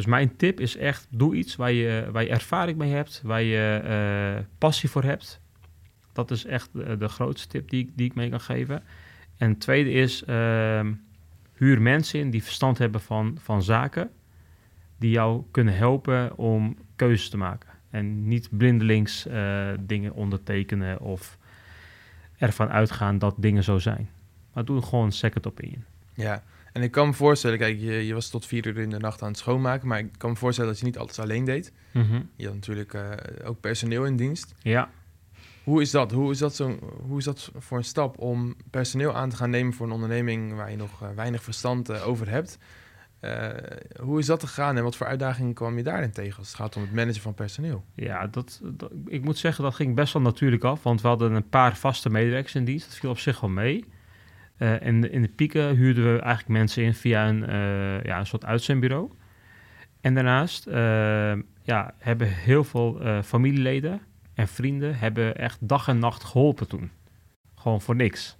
Dus 0.00 0.08
mijn 0.08 0.36
tip 0.36 0.60
is 0.60 0.76
echt, 0.76 1.06
doe 1.10 1.34
iets 1.34 1.56
waar 1.56 1.72
je, 1.72 2.08
waar 2.12 2.22
je 2.22 2.28
ervaring 2.28 2.78
mee 2.78 2.92
hebt, 2.92 3.20
waar 3.24 3.42
je 3.42 3.82
uh, 3.84 4.44
passie 4.58 4.90
voor 4.90 5.02
hebt. 5.02 5.40
Dat 6.12 6.30
is 6.30 6.44
echt 6.44 6.70
de, 6.72 7.08
grootste 7.08 7.48
tip 7.48 7.70
die, 7.70 7.92
die 7.94 8.06
ik 8.06 8.14
mee 8.14 8.30
kan 8.30 8.40
geven. 8.40 8.82
En 9.36 9.58
tweede 9.58 9.90
is, 9.90 10.22
uh, 10.22 10.86
huur 11.54 11.82
mensen 11.82 12.20
in 12.20 12.30
die 12.30 12.42
verstand 12.42 12.78
hebben 12.78 13.00
van, 13.00 13.38
van 13.40 13.62
zaken, 13.62 14.10
die 14.96 15.10
jou 15.10 15.42
kunnen 15.50 15.76
helpen 15.76 16.36
om 16.36 16.76
keuzes 16.96 17.28
te 17.28 17.36
maken. 17.36 17.70
En 17.90 18.28
niet 18.28 18.48
blindelings 18.50 19.26
uh, 19.26 19.68
dingen 19.80 20.12
ondertekenen 20.12 21.00
of 21.00 21.38
ervan 22.36 22.68
uitgaan 22.68 23.18
dat 23.18 23.34
dingen 23.38 23.64
zo 23.64 23.78
zijn. 23.78 24.08
Maar 24.52 24.64
doe 24.64 24.82
gewoon 24.82 25.04
een 25.04 25.12
second 25.12 25.46
opinion. 25.46 25.84
Ja, 26.14 26.42
en 26.72 26.82
ik 26.82 26.90
kan 26.90 27.06
me 27.06 27.12
voorstellen, 27.12 27.58
kijk, 27.58 27.80
je, 27.80 28.06
je, 28.06 28.14
was 28.14 28.28
tot 28.28 28.46
vier 28.46 28.66
uur 28.66 28.78
in 28.78 28.90
de 28.90 28.98
nacht 28.98 29.22
aan 29.22 29.28
het 29.28 29.38
schoonmaken, 29.38 29.88
maar 29.88 29.98
ik 29.98 30.10
kan 30.16 30.30
me 30.30 30.36
voorstellen 30.36 30.70
dat 30.70 30.78
je 30.78 30.84
niet 30.84 30.98
alles 30.98 31.18
alleen 31.18 31.44
deed. 31.44 31.72
Mm 31.92 32.02
-hmm. 32.02 32.28
Je 32.36 32.44
had 32.44 32.54
natuurlijk 32.54 32.94
uh, 32.94 33.10
ook 33.44 33.60
personeel 33.60 34.04
in 34.04 34.16
dienst. 34.16 34.54
Ja. 34.62 34.90
Hoe 35.64 35.80
is 35.80 35.90
dat? 35.90 36.12
Hoe 36.12 36.30
is 36.30 36.38
dat, 36.38 36.54
zo, 36.54 36.78
hoe 37.06 37.18
is 37.18 37.24
dat 37.24 37.50
voor 37.58 37.78
een 37.78 37.84
stap 37.84 38.18
om 38.18 38.56
personeel 38.70 39.14
aan 39.14 39.28
te 39.28 39.36
gaan 39.36 39.50
nemen 39.50 39.72
voor 39.72 39.86
een 39.86 39.92
onderneming 39.92 40.54
waar 40.54 40.70
je 40.70 40.76
nog 40.76 41.02
uh, 41.02 41.08
weinig 41.14 41.42
verstand 41.42 41.90
uh, 41.90 42.08
over 42.08 42.28
hebt? 42.28 42.58
hoe 44.00 44.18
is 44.18 44.26
dat 44.26 44.44
gegaan 44.44 44.76
en 44.76 44.82
wat 44.82 44.96
voor 44.96 45.06
uitdagingen 45.06 45.54
kwam 45.54 45.76
je 45.76 45.82
daarin 45.82 46.10
tegen 46.10 46.38
als 46.38 46.46
het 46.46 46.56
gaat 46.56 46.76
om 46.76 46.82
het 46.82 46.92
managen 46.92 47.20
van 47.20 47.34
personeel? 47.34 47.84
Ja, 47.94 48.26
dat, 48.26 48.60
dat, 48.62 48.90
ik 49.06 49.24
moet 49.24 49.38
zeggen, 49.38 49.64
dat 49.64 49.74
ging 49.74 49.94
best 49.94 50.12
wel 50.12 50.22
natuurlijk 50.22 50.64
af, 50.64 50.82
want 50.82 51.00
we 51.00 51.08
hadden 51.08 51.32
een 51.32 51.48
paar 51.48 51.76
vaste 51.76 52.10
medewerkers 52.10 52.54
in 52.54 52.64
dienst. 52.64 52.86
Dat 52.86 52.98
viel 52.98 53.10
op 53.10 53.18
zich 53.18 53.40
wel 53.40 53.50
mee. 53.50 53.84
Uh, 54.60 54.82
en 54.82 55.12
in 55.12 55.22
de 55.22 55.28
pieken 55.28 55.76
huurden 55.76 56.04
we 56.04 56.20
eigenlijk 56.20 56.48
mensen 56.48 56.84
in 56.84 56.94
via 56.94 57.28
een, 57.28 57.40
uh, 57.40 58.02
ja, 58.02 58.18
een 58.18 58.26
soort 58.26 58.44
uitzendbureau. 58.44 59.10
En 60.00 60.14
daarnaast 60.14 60.66
uh, 60.66 60.74
ja, 61.62 61.94
hebben 61.98 62.28
heel 62.28 62.64
veel 62.64 63.00
familieleden 63.22 64.00
en 64.34 64.48
vrienden 64.48 64.98
hebben 64.98 65.36
echt 65.36 65.68
dag 65.68 65.88
en 65.88 65.98
nacht 65.98 66.24
geholpen 66.24 66.68
toen. 66.68 66.90
Gewoon 67.54 67.80
voor 67.80 67.96
niks. 67.96 68.38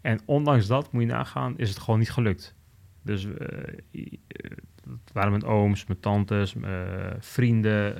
En 0.00 0.20
ondanks 0.24 0.66
dat, 0.66 0.92
moet 0.92 1.02
je 1.02 1.08
nagaan, 1.08 1.58
is 1.58 1.68
het 1.68 1.78
gewoon 1.78 1.98
niet 1.98 2.10
gelukt. 2.10 2.54
Dus 3.02 3.26
het 4.82 5.12
waren 5.12 5.30
mijn 5.30 5.44
ooms, 5.44 5.86
mijn 5.86 6.00
tantes, 6.00 6.54
mijn 6.54 7.16
vrienden, 7.18 7.94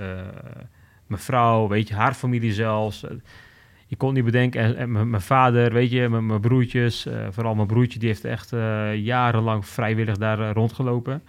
mijn 1.06 1.20
vrouw, 1.20 1.68
weet 1.68 1.88
je, 1.88 1.94
haar 1.94 2.14
familie 2.14 2.52
zelfs 2.52 3.04
je 3.88 3.96
kon 3.96 4.14
niet 4.14 4.24
bedenken. 4.24 4.76
En, 4.76 5.10
mijn 5.10 5.20
vader, 5.22 5.72
weet 5.72 5.90
je, 5.90 6.08
mijn 6.08 6.40
broertjes, 6.40 7.06
uh, 7.06 7.26
vooral 7.30 7.54
mijn 7.54 7.66
broertje, 7.66 7.98
die 7.98 8.08
heeft 8.08 8.24
echt 8.24 8.52
uh, 8.52 8.94
jarenlang 8.96 9.66
vrijwillig 9.66 10.16
daar 10.16 10.40
uh, 10.40 10.50
rondgelopen. 10.52 11.22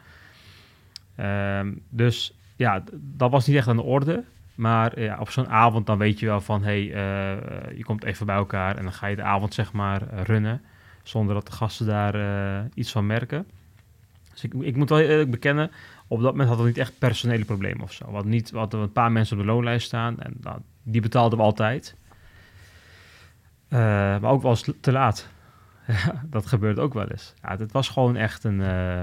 Um, 1.20 1.82
dus 1.90 2.38
ja, 2.56 2.84
dat 2.94 3.32
was 3.32 3.48
niet 3.48 3.58
echt 3.58 3.68
aan 3.68 3.76
de 3.76 3.82
orde. 3.82 4.24
Maar 4.56 5.00
ja, 5.02 5.18
op 5.20 5.30
zo'n 5.30 5.50
avond 5.50 5.86
dan 5.86 5.98
weet 5.98 6.20
je 6.20 6.26
wel 6.26 6.42
van, 6.42 6.64
hey, 6.64 6.82
je 7.76 7.84
komt 7.84 8.04
even 8.04 8.26
bij 8.26 8.36
elkaar 8.36 8.78
en 8.78 8.84
dan 8.84 8.94
ga 8.94 9.08
je 9.08 9.16
de 9.16 9.22
avond 9.22 9.54
zeg 9.54 9.72
maar 9.72 10.02
runnen. 10.24 10.62
Zonder 11.04 11.34
dat 11.34 11.46
de 11.46 11.52
gasten 11.52 11.86
daar 11.86 12.16
iets 12.74 12.92
van 12.92 13.06
merken. 13.06 13.48
Dus 14.32 14.44
ik, 14.44 14.54
ik 14.54 14.76
moet 14.76 14.90
wel 14.90 15.00
eerlijk 15.00 15.32
bekennen, 15.32 15.72
op 16.08 16.22
dat 16.22 16.32
moment 16.32 16.48
hadden 16.48 16.66
we 16.66 16.72
niet 16.72 16.82
echt 16.82 17.00
personele 17.00 17.46
problemen 17.46 17.82
of 17.82 17.94
zo. 17.94 18.06
We 18.06 18.14
hadden, 18.14 18.32
niet, 18.32 18.52
we 18.52 18.58
hadden 18.58 18.80
een 18.80 18.92
paar 18.92 19.12
mensen 19.12 19.38
op 19.38 19.44
de 19.44 19.52
loonlijst 19.52 19.88
staan 19.88 20.20
en 20.20 20.34
die 20.84 21.02
betaalden 21.02 21.38
we 21.38 21.44
altijd. 21.44 21.96
Uh, 23.70 23.80
maar 24.20 24.32
ook 24.32 24.42
wel 24.42 24.52
eens 24.52 24.72
te 24.82 24.92
laat. 24.92 25.28
dat 26.24 26.46
gebeurt 26.46 26.80
ook 26.80 26.94
wel 26.94 27.08
eens. 27.08 27.34
Ja, 27.42 27.58
het 27.58 27.72
was 27.72 27.90
gewoon 27.90 28.16
echt 28.16 28.44
een... 28.44 28.60
Uh, 28.60 29.02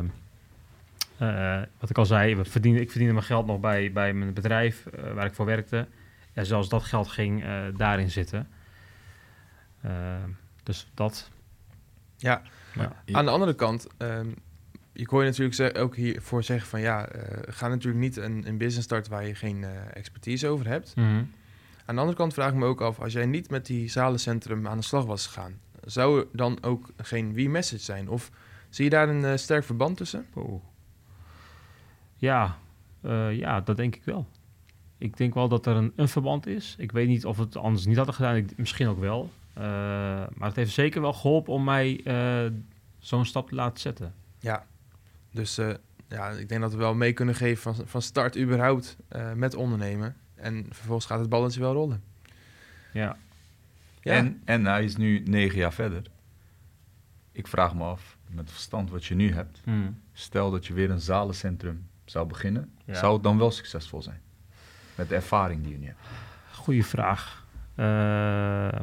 uh, 1.20 1.62
wat 1.78 1.90
ik 1.90 1.98
al 1.98 2.06
zei, 2.06 2.36
we 2.36 2.44
verdienen, 2.44 2.80
ik 2.80 2.90
verdiende 2.90 3.14
mijn 3.14 3.26
geld 3.26 3.46
nog 3.46 3.60
bij, 3.60 3.92
bij 3.92 4.12
mijn 4.12 4.34
bedrijf 4.34 4.86
waar 5.14 5.26
ik 5.26 5.34
voor 5.34 5.46
werkte. 5.46 5.86
En 6.32 6.46
zelfs 6.46 6.68
dat 6.68 6.82
geld 6.82 7.08
ging 7.08 7.44
daarin 7.76 8.10
zitten. 8.10 8.48
dus 10.62 10.90
dat. 10.94 11.30
Ja. 12.16 12.42
ja. 12.74 12.92
aan 13.12 13.24
de 13.24 13.30
andere 13.30 13.54
kant, 13.54 13.86
um, 13.98 14.34
ik 14.92 15.08
hoor 15.08 15.24
je 15.24 15.30
natuurlijk 15.30 15.78
ook 15.78 15.96
hiervoor 15.96 16.42
zeggen 16.42 16.68
van 16.68 16.80
ja, 16.80 17.08
ga 17.48 17.68
natuurlijk 17.68 18.02
niet 18.02 18.16
een, 18.16 18.46
een 18.46 18.58
business 18.58 18.86
starten 18.86 19.12
waar 19.12 19.26
je 19.26 19.34
geen 19.34 19.64
expertise 19.92 20.48
over 20.48 20.66
hebt. 20.66 20.96
Mm 20.96 21.04
-hmm. 21.04 21.30
Aan 21.86 21.94
de 21.94 22.00
andere 22.00 22.18
kant 22.18 22.34
vraag 22.34 22.50
ik 22.50 22.58
me 22.58 22.66
ook 22.66 22.80
af, 22.80 23.00
als 23.00 23.12
jij 23.12 23.26
niet 23.26 23.50
met 23.50 23.66
die 23.66 23.88
zalencentrum 23.88 24.66
aan 24.66 24.76
de 24.76 24.82
slag 24.82 25.04
was 25.04 25.26
gegaan, 25.26 25.60
zou 25.84 26.20
er 26.20 26.26
dan 26.32 26.62
ook 26.62 26.90
geen 26.96 27.32
we-message 27.32 27.82
zijn? 27.82 28.08
Of 28.08 28.30
zie 28.68 28.84
je 28.84 28.90
daar 28.90 29.08
een 29.08 29.22
uh, 29.22 29.36
sterk 29.36 29.64
verband 29.64 29.96
tussen? 29.96 30.26
Oh. 30.34 30.64
Ja, 32.16 32.58
uh, 33.02 33.36
ja, 33.36 33.60
dat 33.60 33.76
denk 33.76 33.96
ik 33.96 34.04
wel. 34.04 34.28
Ik 34.98 35.16
denk 35.16 35.34
wel 35.34 35.48
dat 35.48 35.66
er 35.66 35.76
een, 35.76 35.92
een, 35.96 36.08
verband 36.08 36.46
is. 36.46 36.74
Ik 36.78 36.92
weet 36.92 37.08
niet 37.08 37.26
of 37.26 37.38
het 37.38 37.56
anders 37.56 37.86
niet 37.86 37.96
hadden 37.96 38.14
gedaan. 38.14 38.36
Ik, 38.36 38.56
misschien 38.56 38.88
ook 38.88 39.00
wel. 39.00 39.30
Uh, 39.58 39.62
maar 40.34 40.48
het 40.48 40.56
heeft 40.56 40.72
zeker 40.72 41.00
wel 41.00 41.12
geholpen 41.12 41.52
om 41.52 41.64
mij 41.64 42.00
zo'n 42.98 43.24
stap 43.24 43.48
te 43.48 43.54
laten 43.54 43.80
zetten. 43.80 44.14
Ja, 44.38 44.66
dus 45.30 45.56
ja, 46.08 46.28
ik 46.28 46.48
denk 46.48 46.60
dat 46.60 46.72
we 46.72 46.78
wel 46.78 46.94
mee 46.94 47.12
kunnen 47.12 47.34
geven 47.34 47.74
van, 47.74 47.86
van 47.86 48.02
start 48.02 48.38
überhaupt 48.38 48.96
met 49.34 49.54
ondernemen. 49.54 50.16
En 50.36 50.66
vervolgens 50.70 51.06
gaat 51.06 51.20
het 51.20 51.28
balletje 51.28 51.60
wel 51.60 51.72
rollen. 51.72 52.02
Ja. 52.92 53.16
ja. 54.00 54.12
En, 54.12 54.42
en 54.44 54.64
hij 54.64 54.84
is 54.84 54.96
nu 54.96 55.22
negen 55.24 55.58
jaar 55.58 55.72
verder. 55.72 56.02
Ik 57.32 57.46
vraag 57.46 57.74
me 57.74 57.84
af, 57.84 58.16
met 58.26 58.44
het 58.44 58.50
verstand 58.50 58.90
wat 58.90 59.04
je 59.04 59.14
nu 59.14 59.32
hebt, 59.32 59.60
hmm. 59.64 60.00
stel 60.12 60.50
dat 60.50 60.66
je 60.66 60.74
weer 60.74 60.90
een 60.90 61.00
zalencentrum 61.00 61.86
zou 62.04 62.26
beginnen, 62.26 62.72
zou 62.86 63.14
het 63.14 63.22
dan 63.22 63.38
wel 63.38 63.50
succesvol 63.50 64.02
zijn? 64.02 64.20
Met 64.94 65.08
de 65.08 65.14
ervaring 65.14 65.62
die 65.62 65.72
je 65.72 65.78
nu 65.78 65.86
hebt. 65.86 65.98
Goeie 66.52 66.84
vraag. 66.84 67.44
Uh, 67.76 68.80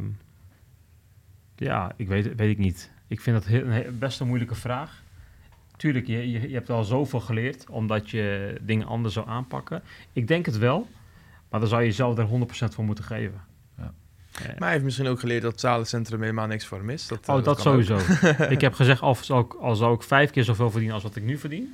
ja, 1.56 1.92
ik 1.96 2.08
weet, 2.08 2.36
weet 2.36 2.50
ik 2.50 2.58
niet. 2.58 2.92
Ik 3.08 3.22
vind 3.22 3.36
dat 3.36 3.46
heel, 3.46 3.66
een 3.66 4.00
best 4.00 4.20
een 4.20 4.28
moeilijke 4.28 4.56
vraag. 4.56 5.02
Tuurlijk, 5.76 6.08
je, 6.08 6.32
je, 6.32 6.50
je 6.50 6.54
hebt 6.54 6.70
al 6.70 6.84
zoveel 6.84 7.20
geleerd, 7.20 7.70
omdat 7.70 8.10
je 8.10 8.58
dingen 8.62 8.88
anders 8.88 9.14
zou 9.14 9.28
aanpakken. 9.28 9.84
Ik 10.14 10.28
denk 10.28 10.46
het 10.46 10.58
wel. 10.58 10.90
Maar 11.54 11.62
dan 11.62 11.72
zou 11.72 11.82
je 11.82 11.88
jezelf 11.88 12.18
er 12.18 12.28
100% 12.72 12.74
voor 12.74 12.84
moeten 12.84 13.04
geven. 13.04 13.42
Ja. 13.78 13.94
Maar 14.38 14.56
hij 14.58 14.72
heeft 14.72 14.84
misschien 14.84 15.08
ook 15.08 15.20
geleerd 15.20 15.42
dat 15.42 15.52
het 15.52 15.60
zalencentrum 15.60 16.22
helemaal 16.22 16.48
niks 16.48 16.66
voor 16.66 16.78
hem 16.78 16.90
is. 16.90 17.08
Dat, 17.08 17.30
oh, 17.30 17.44
dat, 17.44 17.62
sowieso. 17.62 17.98
ik 18.50 18.62
heb 18.62 18.74
gezegd, 18.82 19.02
als 19.02 19.26
zou, 19.26 19.46
ik, 19.46 19.54
al 19.54 19.76
zou 19.76 19.96
ik 19.96 20.04
vijf 20.04 20.32
keer 20.32 20.44
zoveel 20.44 20.70
verdienen 20.70 20.96
als 20.96 21.04
wat 21.04 21.16
ik 21.16 21.24
nu 21.24 21.38
verdien, 21.38 21.74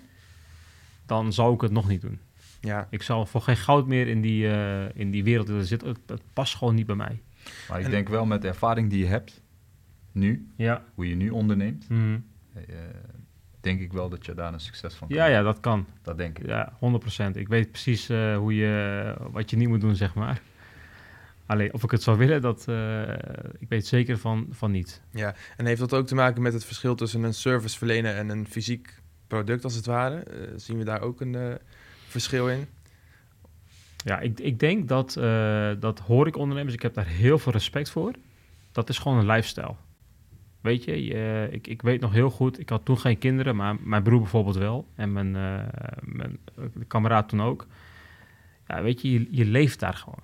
dan 1.06 1.34
zou 1.34 1.54
ik 1.54 1.62
het 1.62 1.72
nog 1.72 1.88
niet 1.88 2.02
doen. 2.02 2.20
Ja. 2.60 2.88
Ik 2.90 3.02
zal 3.02 3.26
voor 3.26 3.42
geen 3.42 3.58
goud 3.58 3.88
meer 3.88 4.08
in 4.08 4.22
die, 4.22 4.44
uh, 4.44 4.96
in 4.96 5.12
die 5.12 5.24
wereld 5.24 5.68
zitten. 5.68 5.88
Het, 5.88 6.00
het, 6.06 6.22
past 6.34 6.56
gewoon 6.56 6.76
niet 6.76 6.86
bij 6.86 6.96
mij. 6.96 7.22
Maar 7.70 7.80
ik 7.80 7.90
denk 7.90 8.10
wel 8.10 8.26
met 8.26 8.42
de 8.42 8.48
ervaring 8.48 8.90
die 8.90 9.00
je 9.00 9.08
hebt, 9.08 9.42
nu, 10.12 10.52
ja. 10.56 10.84
hoe 10.94 11.10
je 11.10 11.16
nu 11.16 11.30
onderneemt, 11.30 11.90
mm 11.90 12.24
denk 13.70 13.82
ik 13.82 13.94
wel 13.94 14.10
dat 14.10 14.26
je 14.26 14.34
daar 14.34 14.54
een 14.54 14.60
succes 14.60 14.94
van 14.94 15.08
kan. 15.08 15.18
Ja, 15.18 15.26
ja, 15.26 15.42
dat 15.42 15.60
kan. 15.60 15.86
Dat 16.02 16.18
denk 16.18 16.40
ik. 16.40 16.46
Ja, 16.46 16.74
100%. 17.34 17.38
Ik 17.38 17.48
weet 17.48 17.72
precies 17.72 18.10
uh, 18.10 18.38
hoe 18.38 18.56
je, 18.56 19.16
wat 19.32 19.50
je 19.50 19.58
niet 19.58 19.68
moet 19.68 19.82
doen, 19.82 19.96
zeg 19.96 20.14
maar. 20.14 20.42
Alleen 21.46 21.74
of 21.74 21.84
ik 21.84 21.92
het 21.92 22.04
zou 22.04 22.18
willen, 22.18 22.42
dat, 22.42 22.66
uh, 22.70 23.02
ik 23.60 23.70
weet 23.70 23.88
zeker 23.88 24.18
van, 24.18 24.48
van 24.52 24.72
niet. 24.72 25.02
Ja, 25.12 25.36
en 25.58 25.66
heeft 25.66 25.80
dat 25.80 25.94
ook 25.94 26.08
te 26.08 26.16
maken 26.16 26.42
met 26.42 26.54
het 26.54 26.66
verschil 26.66 26.96
tussen 26.96 27.24
een 27.24 27.34
service 27.34 27.78
verlenen 27.78 28.16
en 28.16 28.30
een 28.30 28.48
fysiek 28.48 29.00
product, 29.28 29.64
als 29.64 29.76
het 29.76 29.86
ware? 29.86 30.24
Uh, 30.32 30.48
zien 30.56 30.78
we 30.78 30.84
daar 30.84 31.02
ook 31.02 31.22
een 31.22 31.58
verschil 32.08 32.50
in? 32.50 32.68
Ja, 34.04 34.20
ik, 34.20 34.40
ik 34.40 34.60
denk 34.60 34.88
dat, 34.88 35.14
dat 35.80 36.00
hoor 36.00 36.28
ik 36.28 36.38
ondernemers, 36.38 36.74
ik 36.74 36.82
heb 36.82 36.94
daar 36.94 37.08
heel 37.08 37.40
veel 37.40 37.52
respect 37.52 37.90
voor. 37.90 38.14
Dat 38.72 38.90
is 38.90 38.98
gewoon 38.98 39.18
een 39.18 39.26
lifestyle. 39.26 39.76
Weet 40.62 40.84
je, 40.84 40.96
ik, 41.52 41.68
ik 41.68 41.82
weet 41.82 42.02
nog 42.02 42.14
heel 42.14 42.30
goed, 42.30 42.60
ik 42.60 42.70
had 42.70 42.86
toen 42.86 42.98
geen 42.98 43.18
kinderen, 43.18 43.56
maar 43.56 43.76
mijn 43.82 44.04
broer 44.04 44.20
bijvoorbeeld 44.20 44.56
wel. 44.56 44.88
En 44.96 45.14
mijn, 45.14 45.28
uh, 45.28 45.62
mijn 46.02 46.40
kameraad 46.88 47.30
toen 47.30 47.42
ook. 47.42 47.68
Ja, 48.68 48.82
weet 48.82 49.02
je, 49.02 49.28
je, 49.32 49.46
leeft 49.46 49.80
daar 49.80 49.94
gewoon. 49.94 50.20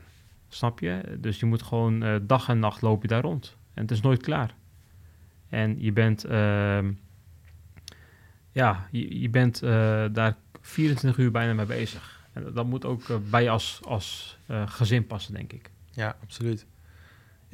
Snap 0.47 0.79
je? 0.79 1.17
Dus 1.19 1.39
je 1.39 1.45
moet 1.45 1.61
gewoon 1.61 2.03
uh, 2.03 2.15
dag 2.21 2.49
en 2.49 2.59
nacht 2.59 2.81
loop 2.81 3.01
je 3.01 3.07
daar 3.07 3.21
rond. 3.21 3.57
En 3.73 3.81
het 3.81 3.91
is 3.91 4.01
nooit 4.01 4.21
klaar. 4.21 4.55
En 5.49 5.81
je 5.81 5.91
bent, 5.91 6.25
uh, 6.25 6.79
ja, 8.51 8.87
je, 8.91 9.29
bent 9.29 9.59
daar 10.13 10.35
24 10.61 11.17
uur 11.17 11.31
bijna 11.31 11.53
mee 11.53 11.65
bezig. 11.65 12.27
En 12.33 12.53
dat 12.53 12.65
moet 12.65 12.85
ook 12.85 13.01
bij 13.29 13.43
je 13.43 13.49
als, 13.49 13.79
als 13.83 14.37
gezin 14.65 15.07
passen, 15.07 15.33
denk 15.33 15.53
ik. 15.53 15.69
Ja, 15.91 16.17
absoluut. 16.21 16.65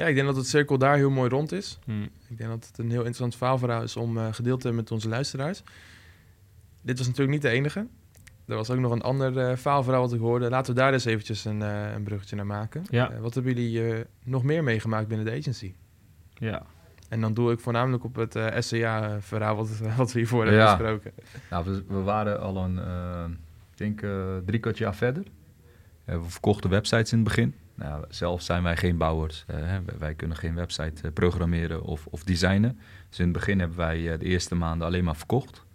Ja, 0.02 0.08
ik 0.08 0.16
denk 0.16 0.28
dat 0.28 0.36
het 0.36 0.48
cirkel 0.48 0.78
daar 0.78 0.96
heel 0.96 1.10
mooi 1.10 1.30
rond 1.30 1.52
is. 1.52 1.80
Hmm. 1.86 2.10
Ik 2.30 2.38
denk 2.38 2.50
dat 2.50 2.68
het 2.68 2.78
een 2.78 2.90
heel 2.90 2.98
interessant 2.98 3.36
verhaal 3.36 3.58
voor 3.58 3.84
is 3.84 3.96
om 3.96 4.18
uh, 4.18 4.28
gedeeld 4.32 4.60
te 4.60 4.68
hebben 4.68 4.84
met 4.84 4.92
onze 4.92 5.10
luisteraars. 5.10 5.64
Dit 6.82 6.98
was 6.98 7.08
natuurlijk 7.08 7.34
niet 7.34 7.42
de 7.42 7.50
enige. 7.50 7.88
Er 8.48 8.56
was 8.56 8.70
ook 8.70 8.80
nog 8.80 8.92
een 8.92 9.02
ander 9.02 9.50
uh, 9.50 9.58
verhaal 9.58 9.84
wat 9.84 10.14
ik 10.14 10.20
hoorde. 10.20 10.50
Laten 10.50 10.74
we 10.74 10.80
daar 10.80 10.94
eens 10.94 11.06
eventjes 11.06 11.46
een, 11.46 11.60
uh, 11.60 11.94
een 11.94 12.04
bruggetje 12.04 12.36
naar 12.36 12.46
maken. 12.46 12.84
Ja. 12.90 13.20
wat 13.20 13.34
hebben 13.34 13.54
jullie 13.54 14.06
nog 14.24 14.44
meer 14.44 14.64
meegemaakt 14.64 15.08
binnen 15.08 15.26
de 15.26 15.38
agency? 15.38 15.74
Ja. 16.34 16.64
En 17.10 17.22
dan 17.22 17.34
doe 17.34 17.52
ik 17.52 17.60
voornamelijk 17.60 18.04
op 18.04 18.16
het 18.16 18.38
SCA-verhaal 18.60 19.56
wat, 19.56 19.78
wat 19.98 20.12
we 20.12 20.20
hiervoor 20.20 20.46
hebben 20.46 20.66
besproken. 20.66 21.12
Nou, 21.50 21.66
we, 21.66 21.84
we, 21.88 22.02
waren 22.02 22.42
al 22.42 22.58
een, 22.58 22.78
ik 23.72 23.78
denk, 23.78 24.06
drie 24.46 24.60
kwart 24.60 24.78
jaar 24.78 24.96
verder. 24.96 25.24
we 26.06 26.24
verkochten 26.24 26.70
websites 26.70 27.12
in 27.12 27.18
het 27.18 27.28
begin. 27.28 27.56
Nou, 27.82 28.06
zelf 28.10 28.42
zijn 28.42 28.64
wij 28.64 28.78
geen 28.78 28.98
bouwers. 28.98 29.46
Uh, 29.52 29.78
wij 29.98 30.14
kunnen 30.14 30.38
geen 30.38 30.56
website 30.56 31.06
uh, 31.06 31.14
programmeren 31.14 31.84
of, 31.84 32.08
of, 32.08 32.24
designen. 32.24 32.80
Dus 33.10 33.20
in 33.20 33.24
het 33.24 33.34
begin 33.34 33.60
hebben 33.60 33.78
wij 33.78 34.00
uh, 34.00 34.20
de 34.20 34.26
eerste 34.26 34.56
maanden 34.56 34.88
alleen 34.88 35.04
maar 35.04 35.16
verkocht. 35.16 35.66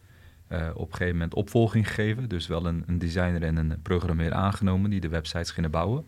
op 0.75 0.89
een 0.89 0.97
gegeven 0.97 1.13
moment 1.13 1.35
opvolging 1.35 1.87
gegeven. 1.87 2.29
Dus 2.29 2.47
wel 2.47 2.67
een, 2.67 2.85
een, 2.87 2.99
designer 2.99 3.43
en 3.43 3.57
een 3.57 3.83
programmeer 3.83 4.33
aangenomen 4.33 4.91
die 4.91 5.01
de 5.01 5.09
websites 5.09 5.51
gingen 5.51 5.71
bouwen. 5.71 6.07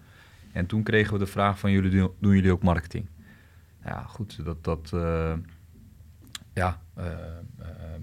En 0.52 0.66
toen 0.66 0.82
kregen 0.82 1.12
we 1.12 1.18
de 1.18 1.26
vraag 1.26 1.58
van 1.58 1.70
jullie 1.70 1.90
doen, 1.90 2.10
doen 2.20 2.34
jullie 2.34 2.52
ook 2.52 2.62
marketing? 2.62 3.08
Ja, 3.84 4.02
goed, 4.02 4.44
dat... 4.44 4.64
dat 4.64 4.90
ja, 6.52 6.80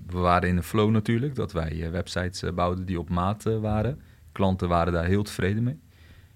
we 0.06 0.18
waren 0.18 0.50
in 0.50 0.56
de 0.56 0.64
flow 0.64 0.90
natuurlijk, 0.90 1.36
dat 1.36 1.52
wij 1.52 1.92
websites 1.92 2.54
bouwden 2.54 2.86
die 2.86 3.00
op 3.00 3.10
maat 3.10 3.44
waren. 3.44 4.02
Klanten 4.32 4.68
waren 4.68 4.94
daar 4.94 5.06
heel 5.06 5.24
tevreden 5.24 5.64
mee. 5.64 5.80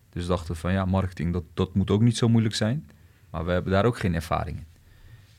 Dus 0.10 0.26
dachten 0.26 0.56
van 0.56 0.72
ja, 0.72 0.86
marketing, 0.86 1.34
dat, 1.34 1.44
dat 1.54 1.74
moet 1.74 1.90
ook 1.90 2.02
niet 2.02 2.18
zo 2.18 2.30
moeilijk 2.30 2.56
zijn. 2.56 2.90
Maar 3.30 3.46
we 3.46 3.52
hebben 3.52 3.72
daar 3.72 3.86
ook 3.86 3.98
geen 3.98 4.16
ervaring 4.16 4.58
in. 4.58 4.68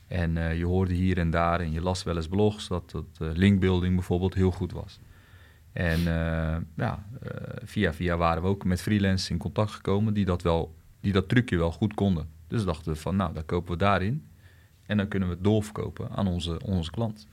En 0.07 0.35
uh, 0.35 0.57
je 0.57 0.65
hoorde 0.65 0.93
hier 0.93 1.17
en 1.17 1.29
daar 1.29 1.59
en 1.59 1.71
je 1.71 1.81
las 1.81 2.03
wel 2.03 2.15
eens 2.15 2.27
blogs 2.27 2.67
dat, 2.67 2.91
dat 2.91 3.05
uh, 3.21 3.29
linkbuilding 3.33 3.95
bijvoorbeeld 3.95 4.33
heel 4.33 4.51
goed 4.51 4.71
was. 4.71 4.99
En 5.71 5.99
uh, 5.99 6.57
ja, 6.75 7.05
via 7.63 7.93
via 7.93 8.17
waren 8.17 8.41
we 8.41 8.47
ook 8.47 8.65
met 8.65 8.81
freelancers 8.81 9.29
in 9.29 9.37
contact 9.37 9.71
gekomen 9.71 10.13
die 10.13 10.25
dat, 10.25 10.41
wel, 10.41 10.75
die 10.99 11.11
dat 11.11 11.29
trucje 11.29 11.57
wel 11.57 11.71
goed 11.71 11.93
konden. 11.93 12.29
Dus 12.47 12.63
dachten 12.63 12.91
we 12.91 12.99
van 12.99 13.15
nou, 13.15 13.33
dan 13.33 13.45
kopen 13.45 13.71
we 13.71 13.77
daarin. 13.77 14.25
En 14.85 14.97
dan 14.97 15.07
kunnen 15.07 15.29
we 15.29 15.33
het 15.33 15.43
doorverkopen 15.43 16.09
aan 16.09 16.27
onze, 16.27 16.59
onze 16.65 16.91
klant. 16.91 17.27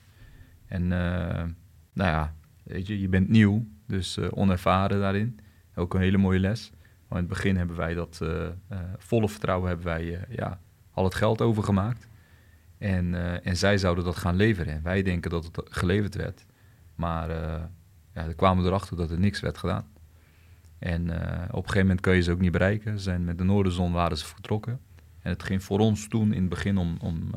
En 0.67 0.89
nou 0.89 1.55
ja, 1.93 2.35
weet 2.63 2.87
je, 2.87 3.01
je 3.01 3.09
bent 3.09 3.29
nieuw, 3.29 3.67
dus 3.87 4.19
onervaren 4.19 5.01
daarin. 5.01 5.39
Ook 5.75 5.95
een 5.95 6.01
hele 6.01 6.19
mooie 6.19 6.41
les. 6.41 6.73
In 7.11 7.17
het 7.17 7.29
begin 7.29 7.57
hebben 7.57 7.77
wij 7.77 7.95
dat 7.95 8.19
uh, 8.23 8.29
uh, 8.29 8.79
volle 8.97 9.29
vertrouwen 9.29 9.69
hebben 9.69 9.87
wij 9.87 10.05
uh, 10.05 10.37
ja, 10.37 10.61
al 10.91 11.05
het 11.05 11.15
geld 11.15 11.41
overgemaakt. 11.41 12.09
En, 12.79 13.15
en 13.45 13.57
zij 13.57 13.79
zouden 13.79 14.05
dat 14.05 14.17
gaan 14.17 14.37
leveren. 14.37 14.73
En 14.73 14.83
wij 14.83 15.03
denken 15.03 15.31
dat 15.31 15.45
het 15.45 15.61
geleverd 15.65 16.15
werd. 16.15 16.47
Maar 16.95 17.31
ja, 18.15 18.27
er 18.27 18.35
kwamen 18.35 18.63
we 18.63 18.69
erachter 18.69 18.97
dat 18.97 19.11
er 19.11 19.19
niks 19.19 19.41
werd 19.41 19.59
gedaan. 19.59 19.87
En 20.79 21.03
op 21.11 21.11
een 21.11 21.53
gegeven 21.55 21.81
moment 21.81 22.01
kun 22.01 22.15
je 22.15 22.23
ze 22.23 22.33
ook 22.33 22.41
niet 22.41 22.53
bereiken. 22.53 22.99
Ze 22.99 23.03
zijn 23.03 23.25
met 23.25 23.39
de 23.39 23.45
Noorderzon 23.45 23.93
waren 23.93 24.19
ze 24.19 24.27
vertrokken. 24.27 24.81
En 25.23 25.31
het 25.31 25.43
ging 25.43 25.63
voor 25.63 25.79
ons 25.79 26.09
toen 26.09 26.33
in 26.33 26.41
het 26.41 26.49
begin 26.49 26.77
om, 26.77 26.97
om 27.01 27.31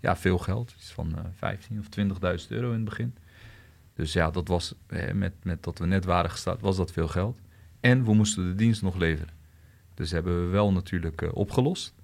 ja, 0.00 0.16
veel 0.16 0.38
geld. 0.38 0.74
Iets 0.76 0.92
van 0.92 1.14
15 1.34 1.78
of 1.78 1.86
20.000 2.42 2.48
euro 2.48 2.68
in 2.68 2.74
het 2.74 2.84
begin. 2.84 3.14
Dus 3.94 4.12
ja, 4.12 4.30
dat 4.30 4.48
was, 4.48 4.74
met, 5.12 5.32
met 5.42 5.62
dat 5.62 5.78
we 5.78 5.86
net 5.86 6.04
waren 6.04 6.30
gestart, 6.30 6.60
was 6.60 6.76
dat 6.76 6.92
veel 6.92 7.08
geld. 7.08 7.38
En 7.82 8.04
we 8.04 8.14
moesten 8.14 8.44
de 8.44 8.54
dienst 8.54 8.82
nog 8.82 8.96
leveren. 8.96 9.34
Dus 9.94 10.10
hebben 10.10 10.44
we 10.44 10.50
wel 10.50 10.72
natuurlijk 10.72 11.22
uh, 11.22 11.30
opgelost. 11.32 11.94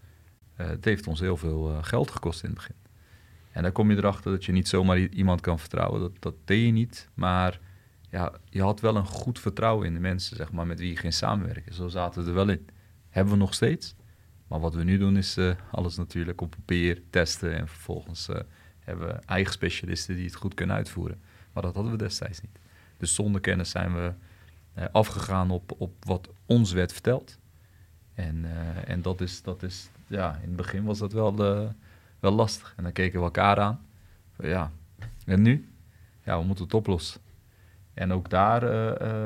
Uh, 0.60 0.66
het 0.66 0.84
heeft 0.84 1.06
ons 1.06 1.20
heel 1.20 1.36
veel 1.36 1.70
uh, 1.70 1.78
geld 1.80 2.10
gekost 2.10 2.42
in 2.42 2.48
het 2.48 2.58
begin. 2.58 2.74
En 3.50 3.62
dan 3.62 3.72
kom 3.72 3.90
je 3.90 3.96
erachter 3.96 4.30
dat 4.30 4.44
je 4.44 4.52
niet 4.52 4.68
zomaar 4.68 4.98
iemand 4.98 5.40
kan 5.40 5.58
vertrouwen. 5.58 6.00
Dat, 6.00 6.12
dat 6.18 6.34
deed 6.44 6.64
je 6.64 6.72
niet. 6.72 7.08
Maar 7.14 7.60
ja, 8.10 8.32
je 8.48 8.62
had 8.62 8.80
wel 8.80 8.96
een 8.96 9.06
goed 9.06 9.38
vertrouwen 9.38 9.86
in 9.86 9.94
de 9.94 10.00
mensen 10.00 10.36
zeg 10.36 10.52
maar, 10.52 10.66
met 10.66 10.78
wie 10.78 10.90
je 10.90 10.96
ging 10.96 11.14
samenwerken. 11.14 11.74
Zo 11.74 11.88
zaten 11.88 12.22
we 12.22 12.28
er 12.28 12.34
wel 12.34 12.48
in. 12.48 12.66
Hebben 13.08 13.32
we 13.32 13.38
nog 13.38 13.54
steeds. 13.54 13.94
Maar 14.48 14.60
wat 14.60 14.74
we 14.74 14.84
nu 14.84 14.98
doen 14.98 15.16
is 15.16 15.38
alles 15.70 15.96
natuurlijk 15.96 16.40
op 16.40 16.50
papier 16.50 17.02
testen. 17.10 17.58
En 17.58 17.68
vervolgens 17.68 18.28
hebben 18.78 19.06
we 19.06 19.12
eigen 19.12 19.52
specialisten 19.52 20.14
die 20.14 20.24
het 20.24 20.34
goed 20.34 20.54
kunnen 20.54 20.76
uitvoeren. 20.76 21.20
Maar 21.52 21.62
dat 21.62 21.74
hadden 21.74 21.92
we 21.92 21.98
destijds 21.98 22.40
niet. 22.40 22.58
Dus 22.96 23.14
zonder 23.14 23.40
kennis 23.40 23.70
zijn 23.70 23.94
we 23.94 24.12
afgegaan 24.92 25.50
op, 25.50 25.72
op 25.78 26.04
wat 26.04 26.28
ons 26.46 26.72
werd 26.72 26.92
verteld. 26.92 27.38
En, 28.14 28.36
uh, 28.36 28.88
en 28.88 29.02
dat 29.02 29.20
is, 29.20 29.42
dat 29.42 29.62
is, 29.62 29.90
ja, 30.06 30.34
in 30.42 30.48
het 30.48 30.56
begin 30.56 30.84
was 30.84 30.98
dat 30.98 31.12
wel, 31.12 31.62
uh, 31.62 31.68
wel 32.20 32.32
lastig. 32.32 32.74
En 32.76 32.82
dan 32.82 32.92
keken 32.92 33.18
we 33.18 33.24
elkaar 33.24 33.60
aan. 33.60 33.80
Ja, 34.38 34.70
en 35.26 35.42
nu? 35.42 35.68
Ja, 36.24 36.38
we 36.38 36.44
moeten 36.44 36.64
het 36.64 36.74
oplossen. 36.74 37.20
En 37.94 38.12
ook 38.12 38.30
daar, 38.30 38.62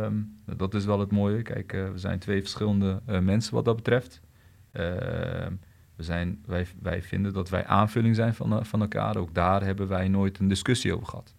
um, 0.04 0.40
dat 0.44 0.74
is 0.74 0.84
wel 0.84 1.00
het 1.00 1.10
mooie. 1.10 1.42
Kijk, 1.42 1.72
we 1.72 1.98
zijn 1.98 2.18
twee 2.18 2.40
verschillende 2.40 3.00
mensen 3.20 3.54
wat 3.54 3.64
dat 3.64 3.76
betreft. 3.76 4.20
Ehm, 4.72 5.52
we 5.96 6.02
zijn, 6.02 6.42
wij, 6.46 6.66
wij 6.82 7.02
vinden 7.02 7.32
dat 7.32 7.48
wij 7.48 7.66
aanvulling 7.66 8.14
zijn 8.16 8.34
van, 8.34 8.66
van 8.66 8.80
elkaar. 8.80 9.16
Ook 9.16 9.34
daar 9.34 9.64
hebben 9.64 9.88
wij 9.88 10.08
nooit 10.08 10.38
een 10.38 10.48
discussie 10.48 10.94
over 10.94 11.06
gehad. 11.06 11.34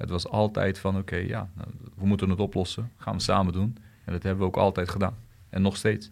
Het 0.00 0.10
was 0.10 0.28
altijd 0.28 0.78
van, 0.78 0.96
oké, 0.96 1.16
ja, 1.16 1.50
nou, 1.54 1.68
we 1.94 2.06
moeten 2.06 2.30
het 2.30 2.40
oplossen. 2.40 2.92
Gaan 2.96 3.14
we 3.14 3.22
samen 3.22 3.52
doen. 3.52 3.76
En 4.04 4.12
dat 4.12 4.22
hebben 4.22 4.40
we 4.40 4.46
ook 4.46 4.56
altijd 4.56 4.88
gedaan. 4.88 5.16
En 5.48 5.62
nog 5.62 5.76
steeds. 5.76 6.08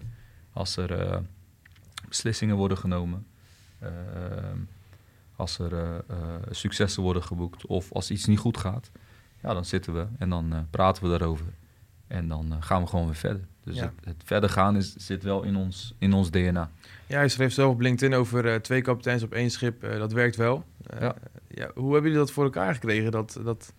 Als 0.52 0.76
er 0.76 1.10
uh, 1.10 1.16
beslissingen 2.08 2.56
worden 2.56 2.78
genomen, 2.78 3.26
uh, 3.82 3.88
als 5.36 5.58
er 5.58 5.72
uh, 5.72 5.96
successen 6.50 7.02
worden 7.02 7.22
geboekt 7.22 7.66
of 7.66 7.92
als 7.92 8.10
iets 8.10 8.26
niet 8.26 8.38
goed 8.38 8.56
gaat, 8.56 8.90
ja, 9.42 9.54
dan 9.54 9.64
zitten 9.64 9.94
we 9.94 10.06
en 10.18 10.28
dan 10.28 10.66
praten 10.70 11.02
we 11.02 11.08
daarover. 11.08 11.46
En 12.08 12.28
dan 12.28 12.56
gaan 12.60 12.82
we 12.82 12.88
gewoon 12.88 13.06
weer 13.06 13.14
verder. 13.14 13.46
Dus 13.64 13.80
het, 13.80 13.92
het, 14.04 14.22
verder 14.24 14.50
gaan 14.50 14.76
is, 14.76 14.94
zit 14.96 15.22
wel 15.22 15.42
in 15.42 15.56
ons, 15.56 15.94
in 15.98 16.12
ons 16.12 16.30
DNA. 16.30 16.70
Ja, 17.06 17.16
hij 17.16 17.28
schreef 17.28 17.52
zelf 17.52 17.72
op 17.72 17.80
LinkedIn 17.80 18.18
over 18.18 18.62
twee 18.62 18.82
kapiteins 18.82 19.22
op 19.22 19.32
één 19.32 19.50
schip. 19.50 19.80
dat 19.80 20.12
werkt 20.12 20.36
wel. 20.36 20.64
Ja. 21.00 21.14
ja. 21.48 21.70
hoe 21.74 21.92
hebben 21.92 22.10
jullie 22.10 22.26
dat 22.26 22.32
voor 22.32 22.44
elkaar 22.44 22.74
gekregen? 22.74 23.10
Dat, 23.10 23.40
dat, 23.44 23.72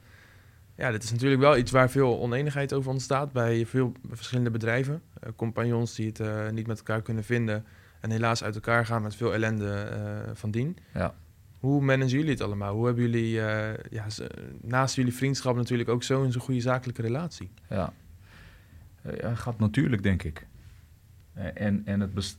ja, 0.76 0.92
dit 0.92 1.04
is 1.04 1.12
natuurlijk 1.12 1.42
wel 1.42 1.58
iets 1.58 1.72
waar 1.72 1.90
veel 1.90 2.20
oneenigheid 2.20 2.74
over 2.74 2.92
ontstaat 2.92 3.32
bij 3.32 3.66
veel 3.66 3.94
verschillende 4.12 4.52
bedrijven. 4.52 5.02
Compagnons 5.36 5.96
die 5.96 6.12
het 6.14 6.52
niet 6.52 6.68
met 6.68 6.78
elkaar 6.78 7.02
kunnen 7.02 7.24
vinden 7.24 7.66
en 8.00 8.12
helaas 8.12 8.44
uit 8.44 8.56
elkaar 8.56 8.86
gaan 8.86 9.02
met 9.02 9.16
veel 9.16 9.34
ellende 9.34 9.88
van 10.34 10.52
dien. 10.52 10.78
Ja. 10.94 11.14
Hoe 11.60 11.82
managen 11.82 12.18
jullie 12.18 12.32
het 12.32 12.42
allemaal? 12.42 12.76
Hoe 12.76 12.86
hebben 12.86 13.04
jullie 13.04 13.30
ja, 13.30 14.06
naast 14.62 14.96
jullie 14.96 15.14
vriendschap 15.14 15.56
natuurlijk 15.56 15.90
ook 15.90 16.04
zo 16.04 16.24
een 16.24 16.32
zo 16.32 16.40
goede 16.40 16.62
zakelijke 16.62 17.02
relatie? 17.02 17.52
Ja, 17.70 17.94
ja 19.22 19.36
gaat 19.36 19.60
natuurlijk 19.60 20.04
denk 20.04 20.24
ik. 20.24 20.48
En, 21.34 21.86
en 21.86 22.00
het 22.00 22.38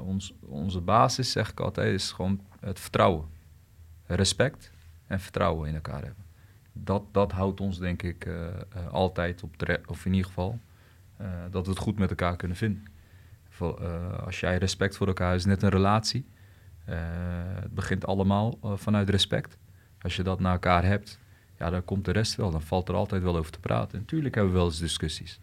ons, 0.00 0.34
onze 0.40 0.80
basis, 0.80 1.32
zeg 1.32 1.50
ik 1.50 1.60
altijd, 1.60 1.94
is 1.94 2.12
gewoon 2.12 2.40
het 2.60 2.80
vertrouwen. 2.80 3.26
Respect 4.06 4.72
en 5.06 5.20
vertrouwen 5.20 5.68
in 5.68 5.74
elkaar 5.74 6.04
hebben. 6.04 6.24
Dat, 6.72 7.02
dat 7.12 7.32
houdt 7.32 7.60
ons, 7.60 7.78
denk 7.78 8.02
ik, 8.02 8.28
altijd 8.90 9.42
op 9.42 9.58
de, 9.58 9.80
of 9.86 10.04
in 10.04 10.12
ieder 10.12 10.26
geval, 10.26 10.58
dat 11.50 11.64
we 11.64 11.70
het 11.70 11.80
goed 11.80 11.98
met 11.98 12.10
elkaar 12.10 12.36
kunnen 12.36 12.56
vinden. 12.56 12.84
als 14.24 14.40
jij 14.40 14.58
respect 14.58 14.96
voor 14.96 15.06
elkaar 15.06 15.34
is, 15.34 15.44
net 15.44 15.62
een 15.62 15.68
relatie. 15.68 16.26
het 16.84 17.74
begint 17.74 18.06
allemaal 18.06 18.58
vanuit 18.62 19.10
respect. 19.10 19.58
Als 20.02 20.16
je 20.16 20.22
dat 20.22 20.40
naar 20.40 20.52
elkaar 20.52 20.84
hebt, 20.84 21.18
ja, 21.58 21.70
dan 21.70 21.84
komt 21.84 22.04
de 22.04 22.12
rest 22.12 22.34
wel. 22.34 22.50
Dan 22.50 22.62
valt 22.62 22.88
er 22.88 22.94
altijd 22.94 23.22
wel 23.22 23.36
over 23.36 23.52
te 23.52 23.60
praten. 23.60 23.98
Natuurlijk 23.98 24.34
hebben 24.34 24.52
we 24.52 24.58
wel 24.58 24.68
eens 24.68 24.78
discussies. 24.78 25.40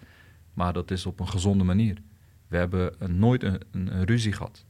Maar 0.54 0.73
dat 0.73 0.91
is 0.91 1.06
op 1.06 1.19
een 1.19 1.28
gezonde 1.28 1.63
manier. 1.63 2.01
We 2.47 2.58
hebben 2.58 2.93
nooit 3.17 3.43
een, 3.43 4.06
ruzie 4.06 4.34
gehad. 4.34 4.65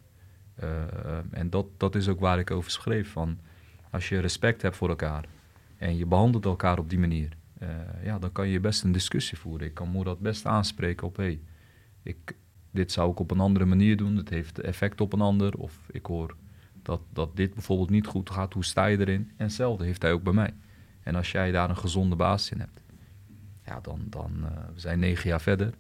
Uh, 0.64 0.70
en 1.32 1.50
dat, 1.50 1.66
dat 1.78 1.96
is 1.96 2.08
ook 2.08 2.20
waar 2.20 2.40
ik 2.40 2.52
over 2.52 2.72
schreef. 2.72 3.12
Van 3.12 3.40
als 3.92 4.10
je 4.10 4.20
respect 4.20 4.62
hebt 4.62 4.76
voor 4.76 4.90
elkaar 4.90 5.26
en 5.78 5.98
je 5.98 6.06
behandelt 6.06 6.46
elkaar 6.46 6.80
op 6.80 6.90
die 6.90 7.00
manier, 7.00 7.38
uh, 7.62 7.70
ja, 8.04 8.20
dan 8.20 8.32
kan 8.32 8.48
je 8.48 8.60
best 8.60 8.84
een 8.84 8.92
discussie 8.92 9.38
voeren. 9.38 9.68
Ik 9.68 9.74
kan 9.74 10.04
dat 10.04 10.20
best 10.20 10.46
aanspreken 10.46 11.08
op, 11.08 11.18
hey, 11.18 11.40
ik, 12.04 12.36
dit 12.72 12.92
zou 12.92 13.12
ik 13.12 13.20
op 13.20 13.32
een 13.32 13.40
andere 13.40 13.66
manier 13.66 13.98
doen, 13.98 14.16
het 14.16 14.30
heeft 14.30 14.60
effect 14.60 15.02
op 15.02 15.14
een 15.14 15.22
ander. 15.22 15.58
Of 15.58 15.80
ik 15.92 16.06
hoor 16.06 16.36
dat, 16.82 17.02
dat 17.14 17.36
dit 17.36 17.54
bijvoorbeeld 17.54 17.90
niet 17.90 18.08
goed 18.08 18.30
gaat, 18.30 18.54
hoe 18.54 18.66
sta 18.66 18.86
je 18.86 19.00
erin? 19.00 19.32
En 19.38 19.46
hetzelfde 19.46 19.86
heeft 19.86 20.02
hij 20.02 20.14
ook 20.14 20.24
bij 20.24 20.34
mij. 20.34 20.54
En 21.06 21.16
als 21.16 21.32
jij 21.32 21.52
daar 21.52 21.70
een 21.70 21.78
gezonde 21.78 22.16
basis 22.16 22.52
in 22.52 22.60
hebt, 22.60 22.82
ja, 23.66 23.80
dan, 23.82 24.02
dan 24.10 24.32
uh, 24.40 24.48
we 24.74 24.80
zijn 24.80 25.00
negen 25.00 25.30
jaar 25.30 25.42
verder. 25.42 25.74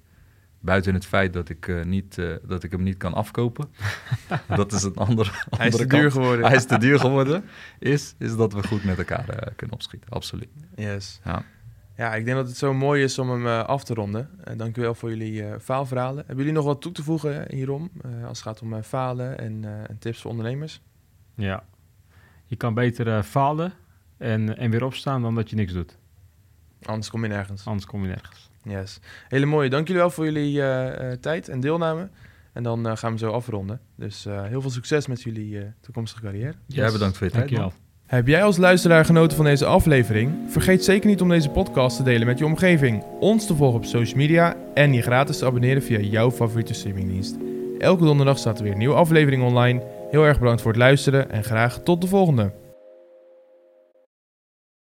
Buiten 0.59 0.93
het 0.93 1.05
feit 1.05 1.33
dat 1.33 1.49
ik, 1.49 1.67
uh, 1.67 1.83
niet, 1.83 2.17
uh, 2.17 2.35
dat 2.43 2.63
ik 2.63 2.71
hem 2.71 2.83
niet 2.83 2.97
kan 2.97 3.13
afkopen. 3.13 3.69
dat 4.55 4.71
is 4.71 4.83
een 4.83 4.95
andere, 4.95 5.29
andere 5.29 5.57
Hij 5.57 5.67
is 5.67 5.75
te 5.75 5.85
kant. 5.85 6.01
duur 6.01 6.11
geworden. 6.11 6.45
Hij 6.45 6.55
is 6.55 6.65
te 6.65 6.77
duur 6.77 6.99
geworden. 6.99 7.45
Is, 7.79 8.15
is 8.17 8.35
dat 8.35 8.53
we 8.53 8.67
goed 8.67 8.83
met 8.83 8.97
elkaar 8.97 9.53
kunnen 9.55 9.75
opschieten. 9.75 10.09
Absoluut. 10.09 10.49
Yes. 10.75 11.19
Ja. 11.23 11.43
Ja, 11.97 12.15
ik 12.15 12.25
denk 12.25 12.37
dat 12.37 12.47
het 12.47 12.57
zo 12.57 12.73
mooi 12.73 13.03
is 13.03 13.19
om 13.19 13.29
hem 13.29 13.47
af 13.65 13.83
te 13.83 13.93
ronden. 13.93 14.29
Uh, 14.47 14.57
dank 14.57 14.77
u 14.77 14.81
wel 14.81 14.95
voor 14.95 15.09
jullie 15.09 15.59
faalverhalen. 15.59 16.17
Hebben 16.17 16.37
jullie 16.37 16.59
nog 16.59 16.65
wat 16.65 16.81
toe 16.81 16.91
te 16.91 17.03
voegen 17.03 17.45
hierom? 17.49 17.91
als 18.03 18.37
het 18.37 18.47
gaat 18.47 18.61
om 18.61 18.83
falen 18.83 19.39
en, 19.39 19.65
en 19.87 19.97
tips 19.99 20.21
voor 20.21 20.31
ondernemers? 20.31 20.81
Ja, 21.35 21.63
je 22.45 22.55
kan 22.55 22.73
beter 22.73 23.23
falen 23.23 23.73
en, 24.17 24.57
en 24.57 24.71
weer 24.71 24.83
opstaan 24.83 25.21
dan 25.21 25.35
dat 25.35 25.49
je 25.49 25.55
niks 25.55 25.73
doet. 25.73 25.97
Anders 26.81 27.09
kom 27.09 27.23
je 27.23 27.29
nergens. 27.29 27.65
Anders 27.65 27.85
kom 27.85 28.01
je 28.01 28.07
nergens. 28.07 28.49
Yes. 28.63 28.99
Hele 29.27 29.45
mooie. 29.45 29.69
Dank 29.69 29.87
jullie 29.87 30.01
wel 30.01 30.11
voor 30.11 30.25
jullie 30.25 30.57
uh, 30.57 31.11
tijd 31.11 31.49
en 31.49 31.59
deelname. 31.59 32.09
En 32.53 32.63
dan 32.63 32.87
uh, 32.87 32.95
gaan 32.95 33.11
we 33.11 33.17
zo 33.17 33.31
afronden. 33.31 33.79
Dus 33.95 34.23
heel 34.23 34.61
veel 34.61 34.69
succes 34.69 35.07
met 35.07 35.21
jullie 35.21 35.73
toekomstige 35.81 36.21
carrière. 36.21 36.53
Yes. 36.65 36.77
Jij 36.77 36.91
bedankt 36.91 37.17
voor 37.17 37.25
je 37.27 37.33
tijd. 37.33 37.49
Dankjewel. 37.49 37.73
Heb 38.05 38.27
jij 38.27 38.43
als 38.43 38.57
luisteraar 38.57 39.05
genoten 39.05 39.35
van 39.35 39.45
deze 39.45 39.65
aflevering? 39.65 40.33
Vergeet 40.47 40.83
zeker 40.83 41.09
niet 41.09 41.21
om 41.21 41.29
deze 41.29 41.49
podcast 41.49 41.97
te 41.97 42.03
delen 42.03 42.27
met 42.27 42.37
je 42.37 42.45
omgeving, 42.45 43.03
ons 43.19 43.47
te 43.47 43.55
volgen 43.55 43.79
op 43.79 43.85
social 43.85 44.17
media 44.17 44.55
en 44.73 44.93
je 44.93 45.01
gratis 45.01 45.37
te 45.37 45.45
abonneren 45.45 45.83
via 45.83 45.99
jouw 45.99 46.31
favoriete 46.31 46.73
streamingdienst. 46.73 47.35
Elke 47.79 48.03
donderdag 48.03 48.37
staat 48.37 48.57
er 48.57 48.63
weer 48.63 48.71
een 48.71 48.77
nieuwe 48.77 48.95
aflevering 48.95 49.43
online. 49.43 49.83
Heel 50.11 50.23
erg 50.23 50.39
bedankt 50.39 50.61
voor 50.61 50.71
het 50.71 50.79
luisteren 50.79 51.31
en 51.31 51.43
graag 51.43 51.79
tot 51.79 52.01
de 52.01 52.07
volgende. 52.07 52.51